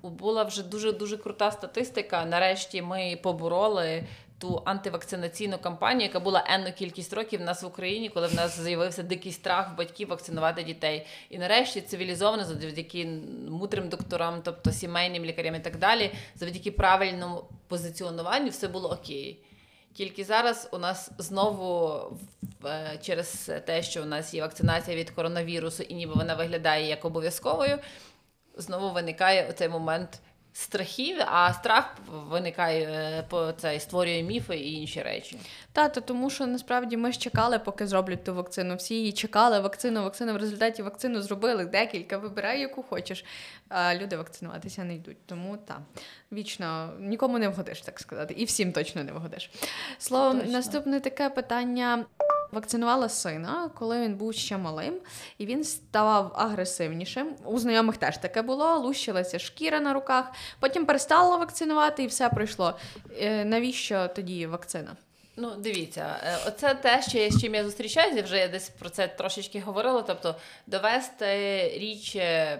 Була 0.04 0.44
вже 0.44 0.64
дуже 0.64 0.92
дуже 0.92 1.18
крута 1.18 1.52
статистика. 1.52 2.26
Нарешті 2.26 2.82
ми 2.82 3.20
побороли 3.24 4.04
ту 4.40 4.62
антивакцинаційну 4.66 5.58
кампанію, 5.58 6.08
яка 6.08 6.20
була 6.20 6.44
енну 6.48 6.72
кількість 6.72 7.14
років 7.14 7.40
в 7.40 7.44
нас 7.44 7.64
в 7.64 7.66
Україні, 7.66 8.10
коли 8.10 8.28
в 8.28 8.36
нас 8.36 8.60
з'явився 8.60 9.04
дикий 9.04 9.32
страх 9.32 9.76
батьків 9.78 10.08
вакцинувати 10.08 10.64
дітей. 10.64 11.06
І 11.30 11.38
нарешті 11.38 11.82
цивілізовано 11.82 12.46
завдяки 12.46 13.06
мудрим 13.50 13.90
докторам, 13.90 14.42
тобто 14.44 14.72
сімейним 14.72 15.26
лікарям 15.26 15.56
і 15.56 15.60
так 15.60 15.78
далі, 15.78 16.12
завдяки 16.36 16.72
правильному 16.72 17.44
позиціонуванню, 17.68 18.50
все 18.50 18.68
було 18.68 18.90
окей. 18.90 19.40
Тільки 19.94 20.24
зараз 20.24 20.70
у 20.72 20.78
нас 20.78 21.12
знову 21.18 22.00
е, 22.66 23.00
через 23.02 23.52
те, 23.66 23.84
що 23.84 24.02
у 24.02 24.06
нас 24.06 24.34
є 24.34 24.42
вакцинація 24.42 24.98
від 24.98 25.10
коронавірусу, 25.10 25.84
і 25.84 25.94
ніби 25.94 26.14
вона 26.14 26.36
виглядає 26.36 26.88
як 26.88 27.06
обов'язковою, 27.06 27.80
знову 28.58 28.92
виникає 28.92 29.50
оцей 29.50 29.70
момент 29.70 30.20
страхів, 30.58 31.18
а 31.26 31.54
страх 31.54 31.96
виникає 32.30 32.84
е, 32.86 33.24
по 33.30 33.52
це 33.52 33.80
створює 33.80 34.24
міфи 34.24 34.58
і 34.58 34.74
інші 34.74 35.02
речі. 35.02 35.40
Тато, 35.72 36.02
тому 36.02 36.30
що 36.30 36.48
насправді 36.48 36.98
ми 36.98 37.12
ж 37.12 37.20
чекали, 37.20 37.60
поки 37.60 37.88
зроблять 37.88 38.24
ту 38.24 38.36
вакцину. 38.36 38.76
Всі 38.76 38.96
її 38.96 39.12
чекали, 39.12 39.60
вакцину, 39.60 40.04
вакцину. 40.04 40.34
В 40.34 40.38
результаті 40.38 40.84
вакцину 40.84 41.22
зробили 41.22 41.66
декілька. 41.66 42.18
Вибирай, 42.18 42.60
яку 42.60 42.84
хочеш. 42.84 43.26
А 43.70 43.96
люди 43.96 44.18
вакцинуватися 44.18 44.84
не 44.84 44.96
йдуть. 44.96 45.18
Тому 45.26 45.58
так, 45.58 45.80
вічно 46.32 46.94
нікому 47.00 47.40
не 47.40 47.50
вгодиш, 47.50 47.82
так 47.82 48.00
сказати, 48.00 48.34
і 48.38 48.46
всім 48.46 48.72
точно 48.72 49.04
не 49.04 49.12
вгодиш. 49.12 49.52
Словом, 49.98 50.42
наступне 50.46 51.00
таке 51.00 51.30
питання. 51.30 52.06
Вакцинувала 52.52 53.10
сина, 53.10 53.70
коли 53.76 54.02
він 54.02 54.16
був 54.16 54.34
ще 54.34 54.58
малим, 54.58 54.94
і 55.38 55.46
він 55.46 55.64
ставав 55.64 56.32
агресивнішим. 56.36 57.36
У 57.46 57.60
знайомих 57.60 57.98
теж 57.98 58.18
таке 58.18 58.42
було, 58.42 58.78
лущилася 58.78 59.40
шкіра 59.40 59.80
на 59.80 59.94
руках. 59.94 60.32
Потім 60.60 60.86
перестала 60.86 61.38
вакцинувати, 61.38 62.04
і 62.04 62.08
все 62.08 62.30
пройшло. 62.30 62.80
Е, 63.20 63.46
навіщо 63.46 64.08
тоді 64.16 64.48
вакцина? 64.48 64.96
Ну, 65.36 65.52
дивіться, 65.58 66.16
е, 66.24 66.38
оце 66.48 66.74
те, 66.74 67.02
що 67.02 67.38
з 67.38 67.42
чим 67.42 67.56
я 67.56 67.64
зустрічаюся, 67.64 68.22
вже 68.22 68.38
я 68.38 68.48
десь 68.48 68.70
про 68.70 68.90
це 68.90 69.08
трошечки 69.08 69.60
говорила. 69.60 70.02
Тобто 70.02 70.36
довести 70.68 71.26
річ. 71.78 72.16
Е, 72.16 72.60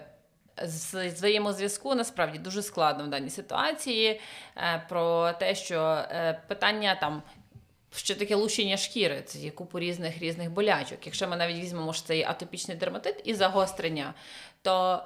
з 0.62 1.08
взаємозв'язку 1.08 1.94
насправді 1.94 2.38
дуже 2.38 2.62
складно 2.62 3.04
в 3.04 3.08
даній 3.08 3.30
ситуації. 3.30 4.20
Про 4.88 5.32
те, 5.32 5.54
що 5.54 6.04
питання 6.48 6.94
там 7.00 7.22
що 7.96 8.14
таке 8.14 8.34
лущення 8.34 8.76
шкіри? 8.76 9.22
Це 9.26 9.38
є 9.38 9.50
купу 9.50 9.78
різних 9.78 10.18
різних 10.18 10.50
болячок. 10.50 11.06
Якщо 11.06 11.28
ми 11.28 11.36
навіть 11.36 11.56
візьмемо 11.56 11.92
що 11.92 12.06
це 12.06 12.16
є 12.16 12.26
атопічний 12.28 12.76
дерматит 12.76 13.20
і 13.24 13.34
загострення, 13.34 14.14
то 14.62 15.02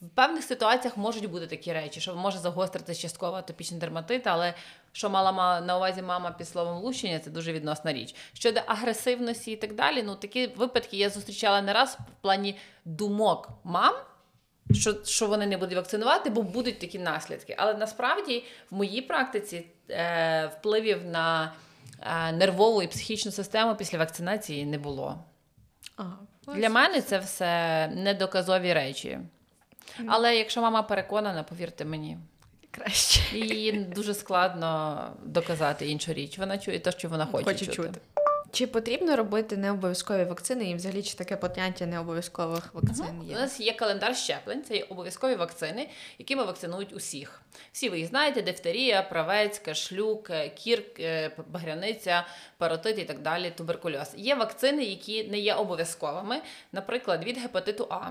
в 0.00 0.08
певних 0.08 0.44
ситуаціях 0.44 0.96
можуть 0.96 1.30
бути 1.30 1.46
такі 1.46 1.72
речі, 1.72 2.00
що 2.00 2.14
може 2.14 2.38
загострити 2.38 2.94
частково 2.94 3.36
атопічний 3.36 3.80
дерматит, 3.80 4.26
але 4.26 4.54
що 4.92 5.10
мала 5.10 5.60
на 5.60 5.76
увазі 5.76 6.02
мама 6.02 6.30
під 6.30 6.48
словом 6.48 6.82
лущення, 6.82 7.18
це 7.18 7.30
дуже 7.30 7.52
відносна 7.52 7.92
річ. 7.92 8.14
Щодо 8.32 8.60
агресивності 8.66 9.52
і 9.52 9.56
так 9.56 9.74
далі, 9.74 10.02
ну 10.02 10.14
такі 10.14 10.46
випадки 10.46 10.96
я 10.96 11.10
зустрічала 11.10 11.62
не 11.62 11.72
раз 11.72 11.98
в 12.00 12.22
плані 12.22 12.56
думок 12.84 13.48
мам. 13.64 13.94
Що 14.72 15.04
що 15.04 15.26
вони 15.26 15.46
не 15.46 15.56
будуть 15.56 15.76
вакцинувати, 15.76 16.30
бо 16.30 16.42
будуть 16.42 16.78
такі 16.78 16.98
наслідки. 16.98 17.54
Але 17.58 17.74
насправді 17.74 18.44
в 18.70 18.74
моїй 18.74 19.02
практиці 19.02 19.66
е, 19.90 20.46
впливів 20.46 21.04
на 21.04 21.52
нервову 22.32 22.82
і 22.82 22.86
психічну 22.86 23.32
систему 23.32 23.74
після 23.76 23.98
вакцинації 23.98 24.66
не 24.66 24.78
було. 24.78 25.18
Ага, 25.96 26.18
Для 26.54 26.68
мене 26.68 27.00
це 27.02 27.18
все 27.18 27.88
недоказові 27.88 28.72
речі. 28.72 29.18
Але 30.06 30.36
якщо 30.36 30.62
мама 30.62 30.82
переконана, 30.82 31.42
повірте 31.42 31.84
мені. 31.84 32.18
Краще. 32.70 33.20
Їй 33.38 33.72
дуже 33.72 34.14
складно 34.14 35.00
доказати 35.24 35.86
іншу 35.90 36.12
річ. 36.12 36.38
Вона 36.38 36.58
чує 36.58 36.78
те, 36.78 36.92
що 36.92 37.08
вона 37.08 37.26
хоче, 37.26 37.44
хоче 37.44 37.66
чути. 37.66 37.76
чути. 37.76 38.00
Чи 38.52 38.66
потрібно 38.66 39.16
робити 39.16 39.56
необов'язкові 39.56 40.24
вакцини, 40.24 40.70
і 40.70 40.74
взагалі 40.74 41.02
чи 41.02 41.14
таке 41.16 41.36
поняття 41.36 41.86
необов'язкових 41.86 42.74
вакцин 42.74 43.22
є? 43.28 43.36
У 43.36 43.38
нас 43.38 43.60
є 43.60 43.72
календар 43.72 44.16
щеплень, 44.16 44.62
це 44.62 44.76
є 44.76 44.86
обов'язкові 44.88 45.34
вакцини, 45.34 45.88
якими 46.18 46.44
вакцинують 46.44 46.92
усіх. 46.92 47.42
Всі 47.72 47.88
ви 47.88 47.98
їх 47.98 48.08
знаєте: 48.08 48.42
дифтерія, 48.42 49.02
правець, 49.02 49.58
кашлюк, 49.58 50.30
кір, 50.54 50.82
е, 50.98 51.30
багряниця, 51.48 52.26
паротит 52.58 52.98
і 52.98 53.04
так 53.04 53.18
далі, 53.22 53.52
туберкульоз. 53.56 54.14
Є 54.16 54.34
вакцини, 54.34 54.84
які 54.84 55.24
не 55.24 55.38
є 55.38 55.54
обов'язковими, 55.54 56.40
наприклад, 56.72 57.24
від 57.24 57.38
гепатиту 57.38 57.86
А. 57.90 58.10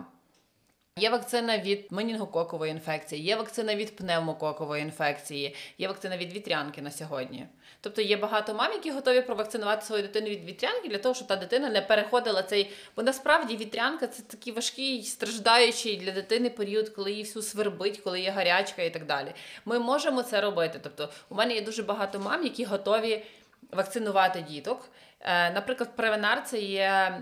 Є 0.99 1.09
вакцина 1.09 1.57
від 1.57 1.91
менінгококової 1.91 2.71
інфекції, 2.71 3.23
є 3.23 3.35
вакцина 3.35 3.75
від 3.75 3.95
пневмококової 3.95 4.83
інфекції, 4.83 5.55
є 5.77 5.87
вакцина 5.87 6.17
від 6.17 6.33
вітрянки 6.33 6.81
на 6.81 6.91
сьогодні. 6.91 7.47
Тобто 7.85 8.01
є 8.01 8.17
багато 8.17 8.53
мам, 8.53 8.71
які 8.71 8.91
готові 8.91 9.21
провакцинувати 9.21 9.85
свою 9.85 10.01
дитину 10.01 10.27
від 10.27 10.45
вітрянки 10.45 10.89
для 10.89 10.97
того, 10.97 11.15
щоб 11.15 11.27
та 11.27 11.35
дитина 11.35 11.69
не 11.69 11.81
переходила 11.81 12.43
цей. 12.43 12.71
Бо 12.95 13.03
насправді 13.03 13.57
вітрянка 13.57 14.07
це 14.07 14.23
такий 14.23 14.53
важкий, 14.53 15.03
страждаючий 15.03 15.97
для 15.97 16.11
дитини 16.11 16.49
період, 16.49 16.89
коли 16.89 17.11
її 17.11 17.23
всю 17.23 17.43
свербить, 17.43 17.97
коли 17.97 18.21
є 18.21 18.31
гарячка 18.31 18.81
і 18.81 18.89
так 18.89 19.05
далі. 19.05 19.33
Ми 19.65 19.79
можемо 19.79 20.23
це 20.23 20.41
робити. 20.41 20.79
Тобто, 20.83 21.09
у 21.29 21.35
мене 21.35 21.53
є 21.53 21.61
дуже 21.61 21.83
багато 21.83 22.19
мам, 22.19 22.43
які 22.43 22.65
готові 22.65 23.23
вакцинувати 23.71 24.41
діток. 24.49 24.89
Е, 25.25 25.51
наприклад, 25.51 25.95
Превенар 25.95 26.43
це 26.45 26.59
є 26.59 27.21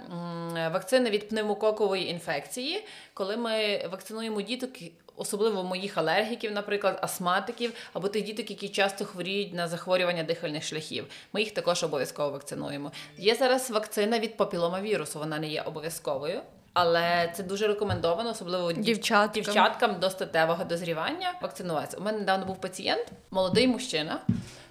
вакцина 0.73 1.09
від 1.09 1.29
пневмококової 1.29 2.09
інфекції, 2.09 2.85
коли 3.13 3.37
ми 3.37 3.87
вакцинуємо 3.91 4.41
діток. 4.41 4.69
Особливо 5.15 5.63
моїх 5.63 5.97
алергіків, 5.97 6.51
наприклад, 6.51 6.99
астматиків, 7.01 7.73
або 7.93 8.07
тих 8.07 8.23
діток, 8.23 8.49
які 8.49 8.69
часто 8.69 9.05
хворіють 9.05 9.53
на 9.53 9.67
захворювання 9.67 10.23
дихальних 10.23 10.63
шляхів. 10.63 11.05
Ми 11.33 11.41
їх 11.41 11.51
також 11.51 11.83
обов'язково 11.83 12.29
вакцинуємо. 12.29 12.91
Є 13.17 13.35
зараз 13.35 13.71
вакцина 13.71 14.19
від 14.19 14.37
папіломавірусу, 14.37 15.19
вона 15.19 15.39
не 15.39 15.47
є 15.47 15.61
обов'язковою, 15.61 16.41
але 16.73 17.33
це 17.35 17.43
дуже 17.43 17.67
рекомендовано, 17.67 18.29
особливо 18.29 18.71
дівчаткам, 18.71 19.43
дівчаткам 19.43 19.99
до 19.99 20.09
статевого 20.09 20.63
дозрівання. 20.63 21.33
Вакцинуватися. 21.41 21.97
У 21.97 22.01
мене 22.01 22.17
недавно 22.17 22.45
був 22.45 22.61
пацієнт, 22.61 23.05
молодий 23.31 23.67
мужчина, 23.67 24.19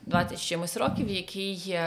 20 0.03 0.41
чимось 0.41 0.77
років, 0.77 1.09
який. 1.09 1.79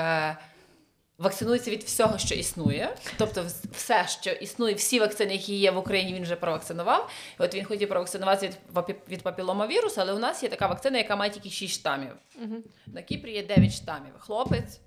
Вакцинується 1.17 1.71
від 1.71 1.83
всього, 1.83 2.17
що 2.17 2.35
існує. 2.35 2.95
Тобто, 3.17 3.45
все, 3.71 4.07
що 4.07 4.31
існує, 4.31 4.73
всі 4.73 4.99
вакцини, 4.99 5.33
які 5.33 5.55
є 5.55 5.71
в 5.71 5.77
Україні, 5.77 6.13
він 6.13 6.23
вже 6.23 6.35
провакцинував. 6.35 7.09
І 7.39 7.43
От 7.43 7.55
він 7.55 7.65
хотів 7.65 7.89
провакцинуватися 7.89 8.57
від 8.87 8.95
від 9.09 9.21
папіломавірусу, 9.21 10.01
але 10.01 10.13
у 10.13 10.19
нас 10.19 10.43
є 10.43 10.49
така 10.49 10.67
вакцина, 10.67 10.97
яка 10.97 11.15
має 11.15 11.31
тільки 11.31 11.49
6 11.49 11.73
штамів. 11.73 12.11
Угу. 12.43 12.55
На 12.87 13.01
Кіпрі 13.01 13.31
є 13.31 13.43
9 13.43 13.73
штамів. 13.73 14.13
Хлопець 14.19 14.79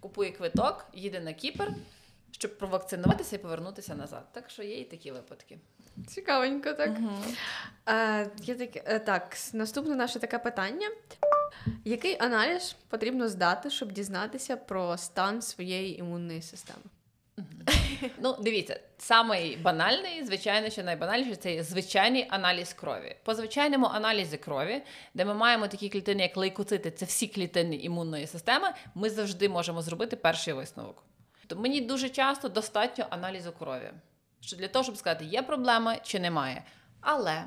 купує 0.00 0.30
квиток, 0.30 0.86
їде 0.94 1.20
на 1.20 1.32
Кіпр. 1.32 1.68
Щоб 2.40 2.58
провакцинуватися 2.58 3.36
і 3.36 3.38
повернутися 3.38 3.94
назад. 3.94 4.24
Так 4.32 4.50
що 4.50 4.62
є 4.62 4.80
і 4.80 4.84
такі 4.84 5.10
випадки. 5.10 5.58
Цікавенько, 6.06 6.72
так. 6.72 6.90
Угу. 6.98 7.10
Е, 7.88 8.30
я 8.42 8.54
так, 8.54 8.76
е, 8.76 8.98
так, 8.98 9.36
наступне 9.52 9.96
наше 9.96 10.18
таке 10.18 10.38
питання. 10.38 10.88
Який 11.84 12.16
аналіз 12.20 12.76
потрібно 12.88 13.28
здати, 13.28 13.70
щоб 13.70 13.92
дізнатися 13.92 14.56
про 14.56 14.96
стан 14.96 15.42
своєї 15.42 15.98
імунної 15.98 16.42
системи? 16.42 16.82
Ну, 18.18 18.36
дивіться, 18.40 18.80
самий 18.98 19.56
банальний, 19.56 20.24
звичайно, 20.24 20.70
що 20.70 20.82
найбанальніше 20.82 21.36
це 21.36 21.62
звичайний 21.62 22.26
аналіз 22.30 22.72
крові. 22.72 23.16
По 23.24 23.34
звичайному 23.34 23.86
аналізі 23.86 24.36
крові, 24.36 24.82
де 25.14 25.24
ми 25.24 25.34
маємо 25.34 25.68
такі 25.68 25.88
клітини, 25.88 26.22
як 26.22 26.36
лейкоцити, 26.36 26.90
це 26.90 27.04
всі 27.04 27.28
клітини 27.28 27.76
імунної 27.76 28.26
системи, 28.26 28.68
ми 28.94 29.10
завжди 29.10 29.48
можемо 29.48 29.82
зробити 29.82 30.16
перший 30.16 30.54
висновок. 30.54 31.04
То 31.50 31.56
мені 31.56 31.80
дуже 31.80 32.08
часто 32.08 32.48
достатньо 32.48 33.06
аналізу 33.10 33.52
крові. 33.52 33.90
Що 34.40 34.56
для 34.56 34.68
того, 34.68 34.82
щоб 34.82 34.96
сказати, 34.96 35.24
є 35.24 35.42
проблема 35.42 35.96
чи 35.96 36.20
немає. 36.20 36.64
Але 37.00 37.44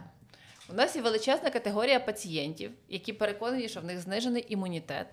у 0.69 0.73
нас 0.73 0.95
є 0.95 1.01
величезна 1.01 1.49
категорія 1.49 1.99
пацієнтів, 1.99 2.71
які 2.89 3.13
переконані, 3.13 3.69
що 3.69 3.81
в 3.81 3.85
них 3.85 3.99
знижений 3.99 4.45
імунітет, 4.49 5.07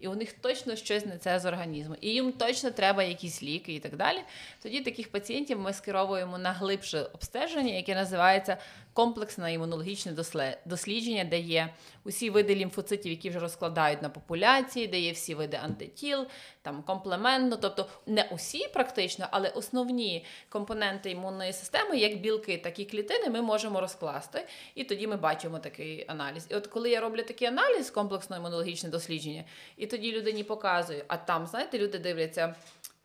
і 0.00 0.08
у 0.08 0.14
них 0.14 0.32
точно 0.32 0.76
щось 0.76 1.06
не 1.06 1.18
це 1.18 1.38
з 1.38 1.44
організму, 1.44 1.96
і 2.00 2.08
їм 2.08 2.32
точно 2.32 2.70
треба 2.70 3.02
якісь 3.02 3.42
ліки 3.42 3.74
і 3.74 3.80
так 3.80 3.96
далі. 3.96 4.18
Тоді 4.62 4.80
таких 4.80 5.10
пацієнтів 5.10 5.58
ми 5.60 5.72
скеровуємо 5.72 6.38
на 6.38 6.52
глибше 6.52 7.00
обстеження, 7.00 7.74
яке 7.74 7.94
називається 7.94 8.56
комплексне 9.00 9.54
імунологічне 9.54 10.12
дослідження, 10.66 11.24
де 11.24 11.38
є 11.38 11.74
усі 12.04 12.30
види 12.30 12.54
лімфоцитів, 12.54 13.10
які 13.10 13.30
вже 13.30 13.38
розкладають 13.38 14.02
на 14.02 14.08
популяції, 14.08 14.86
де 14.86 15.00
є 15.00 15.12
всі 15.12 15.34
види 15.34 15.58
антитіл, 15.62 16.26
там 16.62 16.82
комплементно, 16.82 17.56
тобто 17.56 17.86
не 18.06 18.28
усі 18.30 18.68
практично, 18.68 19.26
але 19.30 19.48
основні 19.48 20.24
компоненти 20.48 21.10
імунної 21.10 21.52
системи, 21.52 21.96
як 21.96 22.20
білки, 22.20 22.58
так 22.58 22.78
і 22.78 22.84
клітини, 22.84 23.30
ми 23.30 23.42
можемо 23.42 23.80
розкласти. 23.80 24.46
І 24.74 24.84
тоді 24.84 25.06
ми 25.06 25.16
бачимо 25.16 25.58
такий 25.58 26.04
аналіз. 26.08 26.46
І 26.50 26.54
от 26.54 26.66
коли 26.66 26.90
я 26.90 27.00
роблю 27.00 27.22
такий 27.22 27.48
аналіз, 27.48 27.90
комплексно 27.90 28.36
імунологічне 28.36 28.88
дослідження, 28.88 29.44
і 29.76 29.86
тоді 29.86 30.12
людині 30.12 30.44
показую, 30.44 31.04
а 31.08 31.16
там, 31.16 31.46
знаєте, 31.46 31.78
люди 31.78 31.98
дивляться. 31.98 32.54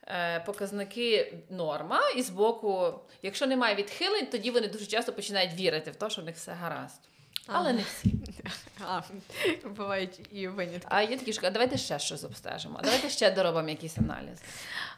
Е, 0.08 0.40
показники 0.40 1.34
норма, 1.50 2.00
і 2.16 2.22
з 2.22 2.30
боку, 2.30 2.94
якщо 3.22 3.48
немає 3.48 3.76
відхилень, 3.76 4.26
тоді 4.26 4.52
вони 4.52 4.68
дуже 4.68 4.86
часто 4.86 5.14
починають 5.14 5.54
вірити 5.54 5.92
в 5.92 5.96
те, 5.96 6.10
що 6.10 6.22
в 6.22 6.26
них 6.26 6.36
все 6.36 6.52
гаразд. 6.52 7.02
Але 7.48 7.70
а. 7.70 7.74
не 7.74 7.82
всі. 7.82 8.14
А, 8.88 9.02
Бувають 9.70 10.20
і 10.32 10.48
винятки. 10.48 10.88
А 10.90 11.02
є 11.02 11.18
такі 11.18 11.34
ж, 11.34 11.42
давайте 11.42 11.78
ще 11.78 12.00
щось 12.00 12.24
обстежимо, 12.24 12.80
давайте 12.84 13.10
ще 13.10 13.32
доробимо 13.32 13.70
якийсь 13.70 13.98
аналіз. 13.98 14.42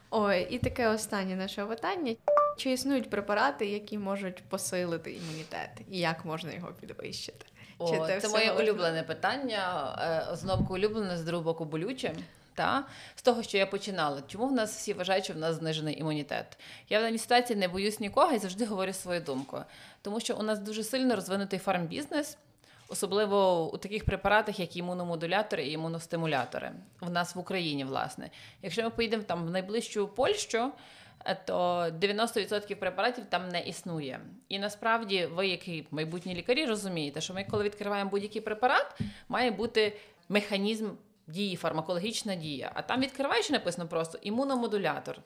Ой, 0.09 0.47
і 0.49 0.59
таке 0.59 0.87
останнє 0.87 1.35
наше 1.35 1.65
питання. 1.65 2.15
Чи 2.57 2.71
існують 2.71 3.09
препарати, 3.09 3.65
які 3.65 3.97
можуть 3.97 4.43
посилити 4.43 5.11
імунітет? 5.11 5.69
І 5.91 5.99
як 5.99 6.25
можна 6.25 6.51
його 6.53 6.73
підвищити? 6.81 7.45
О, 7.77 8.07
Чи 8.07 8.19
Це 8.19 8.29
моє 8.29 8.51
улюблене 8.51 9.03
питання. 9.03 9.95
Е, 10.31 10.35
знову 10.35 10.75
улюблене, 10.75 11.17
з 11.17 11.21
другого 11.21 11.43
боку 11.43 11.65
болюче. 11.65 12.13
Та 12.57 12.83
з 13.15 13.21
того, 13.21 13.43
що 13.43 13.57
я 13.57 13.65
починала, 13.65 14.21
чому 14.27 14.47
в 14.47 14.51
нас 14.51 14.75
всі 14.75 14.93
вважають, 14.93 15.23
що 15.23 15.33
в 15.33 15.37
нас 15.37 15.55
знижений 15.55 15.99
імунітет? 15.99 16.57
Я 16.89 16.99
в 16.99 17.01
даній 17.01 17.17
ситуації 17.17 17.59
не 17.59 17.67
боюсь 17.67 17.99
нікого 17.99 18.31
і 18.31 18.37
завжди 18.37 18.65
говорю 18.65 18.93
свою 18.93 19.21
думку, 19.21 19.59
тому 20.01 20.19
що 20.19 20.35
у 20.35 20.43
нас 20.43 20.59
дуже 20.59 20.83
сильно 20.83 21.15
розвинутий 21.15 21.59
фармбізнес, 21.59 22.37
особливо 22.87 23.69
у 23.73 23.77
таких 23.77 24.05
препаратах, 24.05 24.59
як 24.59 24.77
імуномодулятори 24.77 25.65
і 25.67 25.71
імуностимулятори. 25.71 26.71
В 27.01 27.09
нас 27.09 27.35
в 27.35 27.39
Україні, 27.39 27.85
власне. 27.85 28.29
Якщо 28.61 28.83
ми 28.83 28.89
поїдемо 28.89 29.23
там 29.23 29.45
в 29.45 29.49
найближчу 29.49 30.07
Польщу. 30.07 30.71
Е, 31.25 31.37
то 31.45 31.55
90% 32.01 32.75
препаратів 32.75 33.25
там 33.29 33.49
не 33.49 33.59
існує. 33.59 34.19
І 34.49 34.59
насправді, 34.59 35.25
ви, 35.25 35.47
які 35.47 35.85
майбутні 35.91 36.35
лікарі, 36.35 36.65
розумієте, 36.65 37.21
що 37.21 37.33
ми, 37.33 37.43
коли 37.49 37.63
відкриваємо 37.63 38.09
будь-який 38.09 38.41
препарат, 38.41 38.99
має 39.29 39.51
бути 39.51 39.97
механізм 40.29 40.89
дії, 41.27 41.55
фармакологічна 41.55 42.35
дія. 42.35 42.71
А 42.73 42.81
там 42.81 43.01
відкриваєш 43.01 43.49
написано 43.49 43.87
просто 43.87 44.17
імуномодулятор. 44.21 45.19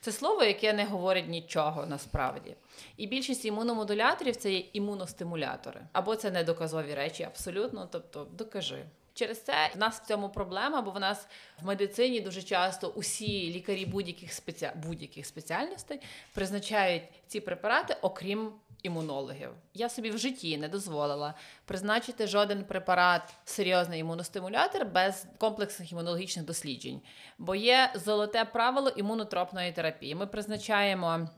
Це 0.00 0.12
слово, 0.12 0.44
яке 0.44 0.72
не 0.72 0.84
говорить 0.84 1.28
нічого 1.28 1.86
насправді. 1.86 2.54
І 2.96 3.06
більшість 3.06 3.44
імуномодуляторів 3.44 4.36
це 4.36 4.52
є 4.52 4.64
імуностимулятори. 4.72 5.80
Або 5.92 6.16
це 6.16 6.30
недоказові 6.30 6.94
речі, 6.94 7.22
абсолютно. 7.22 7.88
Тобто, 7.92 8.26
докажи. 8.32 8.84
Через 9.14 9.42
це 9.42 9.70
в 9.74 9.78
нас 9.78 10.00
в 10.00 10.06
цьому 10.06 10.28
проблема, 10.28 10.82
бо 10.82 10.90
в 10.90 11.00
нас 11.00 11.26
в 11.62 11.66
медицині 11.66 12.20
дуже 12.20 12.42
часто 12.42 12.88
усі 12.88 13.52
лікарі 13.52 13.86
будь-яких 13.86 14.32
спеці... 14.32 14.70
будь-яких 14.74 15.26
спеціальностей 15.26 16.00
призначають 16.34 17.02
ці 17.26 17.40
препарати, 17.40 17.96
окрім 18.02 18.52
імунологів. 18.82 19.50
Я 19.74 19.88
собі 19.88 20.10
в 20.10 20.18
житті 20.18 20.58
не 20.58 20.68
дозволила 20.68 21.34
призначити 21.64 22.26
жоден 22.26 22.64
препарат, 22.64 23.34
серйозний 23.44 24.00
імуностимулятор 24.00 24.86
без 24.86 25.26
комплексних 25.38 25.92
імунологічних 25.92 26.44
досліджень, 26.44 27.00
бо 27.38 27.54
є 27.54 27.92
золоте 27.94 28.44
правило 28.44 28.88
імунотропної 28.88 29.72
терапії. 29.72 30.14
Ми 30.14 30.26
призначаємо. 30.26 31.28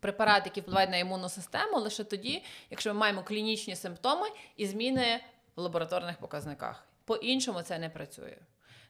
Препарат, 0.00 0.42
який 0.46 0.62
впливає 0.62 0.86
на 0.86 0.96
імунну 0.96 1.28
систему, 1.28 1.78
лише 1.78 2.04
тоді, 2.04 2.44
якщо 2.70 2.94
ми 2.94 3.00
маємо 3.00 3.22
клінічні 3.22 3.76
симптоми 3.76 4.26
і 4.56 4.66
зміни 4.66 5.20
в 5.56 5.60
лабораторних 5.60 6.18
показниках. 6.18 6.84
По-іншому 7.04 7.62
це 7.62 7.78
не 7.78 7.88
працює. 7.88 8.36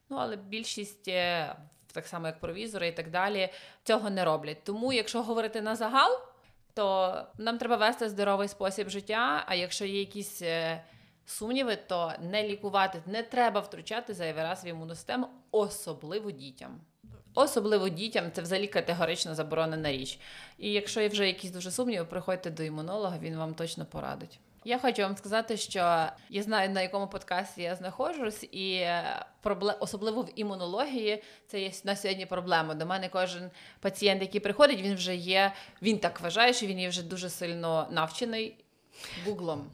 Ну, 0.09 0.17
але 0.17 0.37
більшість, 0.37 1.09
е, 1.09 1.55
так 1.93 2.07
само 2.07 2.27
як 2.27 2.41
провізори 2.41 2.89
і 2.89 2.93
так 2.93 3.11
далі, 3.11 3.49
цього 3.83 4.11
не 4.11 4.25
роблять. 4.25 4.65
Тому, 4.65 4.93
якщо 4.93 5.23
говорити 5.23 5.61
на 5.61 5.77
загал, 5.77 6.21
то 6.79 7.27
нам 7.39 7.59
треба 7.59 7.77
вести 7.77 8.09
здоровий 8.09 8.49
спосіб 8.49 8.89
життя. 8.89 9.45
А 9.47 9.55
якщо 9.55 9.85
є 9.85 9.99
якісь 9.99 10.43
е, 10.43 10.85
сумніви, 11.27 11.77
то 11.77 12.13
не 12.21 12.49
лікувати, 12.49 13.03
не 13.07 13.23
треба 13.23 13.61
втручати 13.61 14.15
зайвий 14.15 14.43
раз 14.43 14.65
в 14.65 14.67
імунну 14.67 14.95
систему, 14.95 15.27
особливо 15.51 16.31
дітям. 16.31 16.81
Особливо 17.35 17.89
дітям 17.89 18.33
це 18.33 18.43
взагалі 18.43 18.67
категорично 18.67 19.35
заборонена 19.35 19.93
річ. 19.93 20.19
І 20.59 20.73
якщо 20.73 21.01
є 21.01 21.09
вже 21.09 21.27
якісь 21.27 21.51
дуже 21.51 21.71
сумніви, 21.71 22.05
приходьте 22.05 22.51
до 22.51 22.63
імунолога, 22.63 23.19
він 23.19 23.37
вам 23.37 23.55
точно 23.55 23.87
порадить. 23.87 24.41
Я 24.69 24.79
хочу 24.79 25.03
вам 25.03 25.17
сказати, 25.17 25.57
що 25.57 26.09
я 26.31 26.43
знаю 26.43 26.71
на 26.71 26.83
якому 26.83 27.09
подкасті 27.09 27.63
я 27.63 27.77
знаходжусь, 27.77 28.45
і 28.53 28.73
е, 28.73 29.25
особливо 29.81 30.23
в 30.23 30.33
імунології, 30.35 31.23
це 31.47 31.61
є 31.61 31.71
на 31.85 31.97
сьогодні 31.97 32.27
проблема. 32.27 32.75
До 32.75 32.87
мене 32.87 33.09
кожен 33.09 33.51
пацієнт, 33.81 34.23
який 34.23 34.41
приходить, 34.41 34.81
він 34.81 34.95
вже 34.95 35.17
є. 35.17 35.53
Він 35.83 35.99
так 35.99 36.21
вважає, 36.21 36.53
що 36.53 36.67
він 36.67 36.81
є 36.81 36.89
вже 36.89 37.03
дуже 37.03 37.31
сильно 37.31 37.87
навчений 37.91 38.65
гуглом 39.27 39.71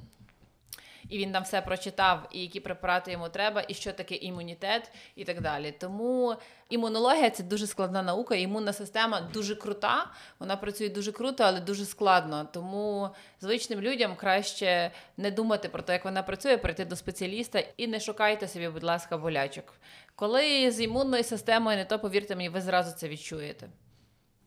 і 1.09 1.19
він 1.19 1.33
там 1.33 1.43
все 1.43 1.63
прочитав, 1.63 2.29
і 2.33 2.41
які 2.41 2.61
препарати 2.61 3.13
йому 3.13 3.29
треба, 3.29 3.65
і 3.69 3.75
що 3.75 3.93
таке 3.93 4.15
імунітет, 4.15 4.91
і 5.17 5.25
так 5.25 5.41
далі. 5.41 5.75
Тому 5.81 6.37
імунологія 6.69 7.31
це 7.31 7.43
дуже 7.43 7.67
складна 7.67 8.03
наука. 8.03 8.35
Імунна 8.35 8.73
система 8.73 9.21
дуже 9.21 9.57
крута. 9.57 10.07
Вона 10.39 10.57
працює 10.57 10.89
дуже 10.89 11.13
круто, 11.13 11.45
але 11.45 11.61
дуже 11.61 11.85
складно. 11.85 12.49
Тому 12.53 13.11
звичним 13.41 13.81
людям 13.81 14.17
краще 14.17 14.91
не 15.17 15.31
думати 15.31 15.69
про 15.69 15.83
те, 15.83 15.93
як 15.93 16.05
вона 16.05 16.23
працює, 16.23 16.57
прийти 16.57 16.85
до 16.85 16.97
спеціаліста 16.97 17.63
і 17.77 17.87
не 17.87 18.01
шукайте 18.01 18.49
собі, 18.49 18.69
будь 18.69 18.85
ласка, 18.85 19.19
болячок. 19.19 19.75
Коли 20.17 20.71
з 20.71 20.81
імунною 20.81 21.25
системою 21.25 21.77
не 21.77 21.85
то, 21.85 21.99
повірте 21.99 22.37
мені, 22.37 22.49
ви 22.49 22.61
зразу 22.61 22.97
це 22.97 23.09
відчуєте. 23.09 23.69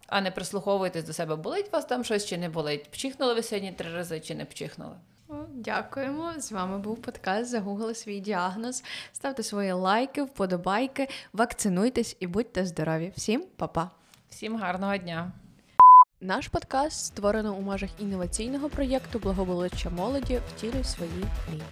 А 0.07 0.21
не 0.21 0.31
прислуховуйтесь 0.31 1.03
до 1.03 1.13
себе, 1.13 1.35
болить 1.35 1.73
вас 1.73 1.85
там 1.85 2.03
щось 2.03 2.25
чи 2.25 2.37
не 2.37 2.49
болить. 2.49 2.91
Пчихнули 2.91 3.33
ви 3.33 3.43
сьогодні 3.43 3.71
три 3.71 3.93
рази 3.93 4.19
чи 4.19 4.35
не 4.35 4.45
пчихнули. 4.45 4.95
Дякуємо. 5.53 6.33
З 6.37 6.51
вами 6.51 6.77
був 6.77 7.01
подкаст 7.01 7.49
Загугли 7.49 7.95
свій 7.95 8.19
діагноз. 8.19 8.83
Ставте 9.13 9.43
свої 9.43 9.71
лайки, 9.71 10.23
вподобайки, 10.23 11.07
вакцинуйтесь 11.33 12.17
і 12.19 12.27
будьте 12.27 12.65
здорові. 12.65 13.13
Всім 13.15 13.45
па-па! 13.55 13.89
Всім 14.29 14.57
гарного 14.57 14.97
дня! 14.97 15.31
Наш 16.21 16.47
подкаст 16.47 17.05
створено 17.05 17.55
у 17.55 17.61
межах 17.61 17.89
інноваційного 17.99 18.69
проєкту 18.69 19.19
Благополуччя 19.19 19.89
молоді 19.89 20.41
втілюй 20.47 20.83
свої 20.83 21.25
мрії. 21.47 21.63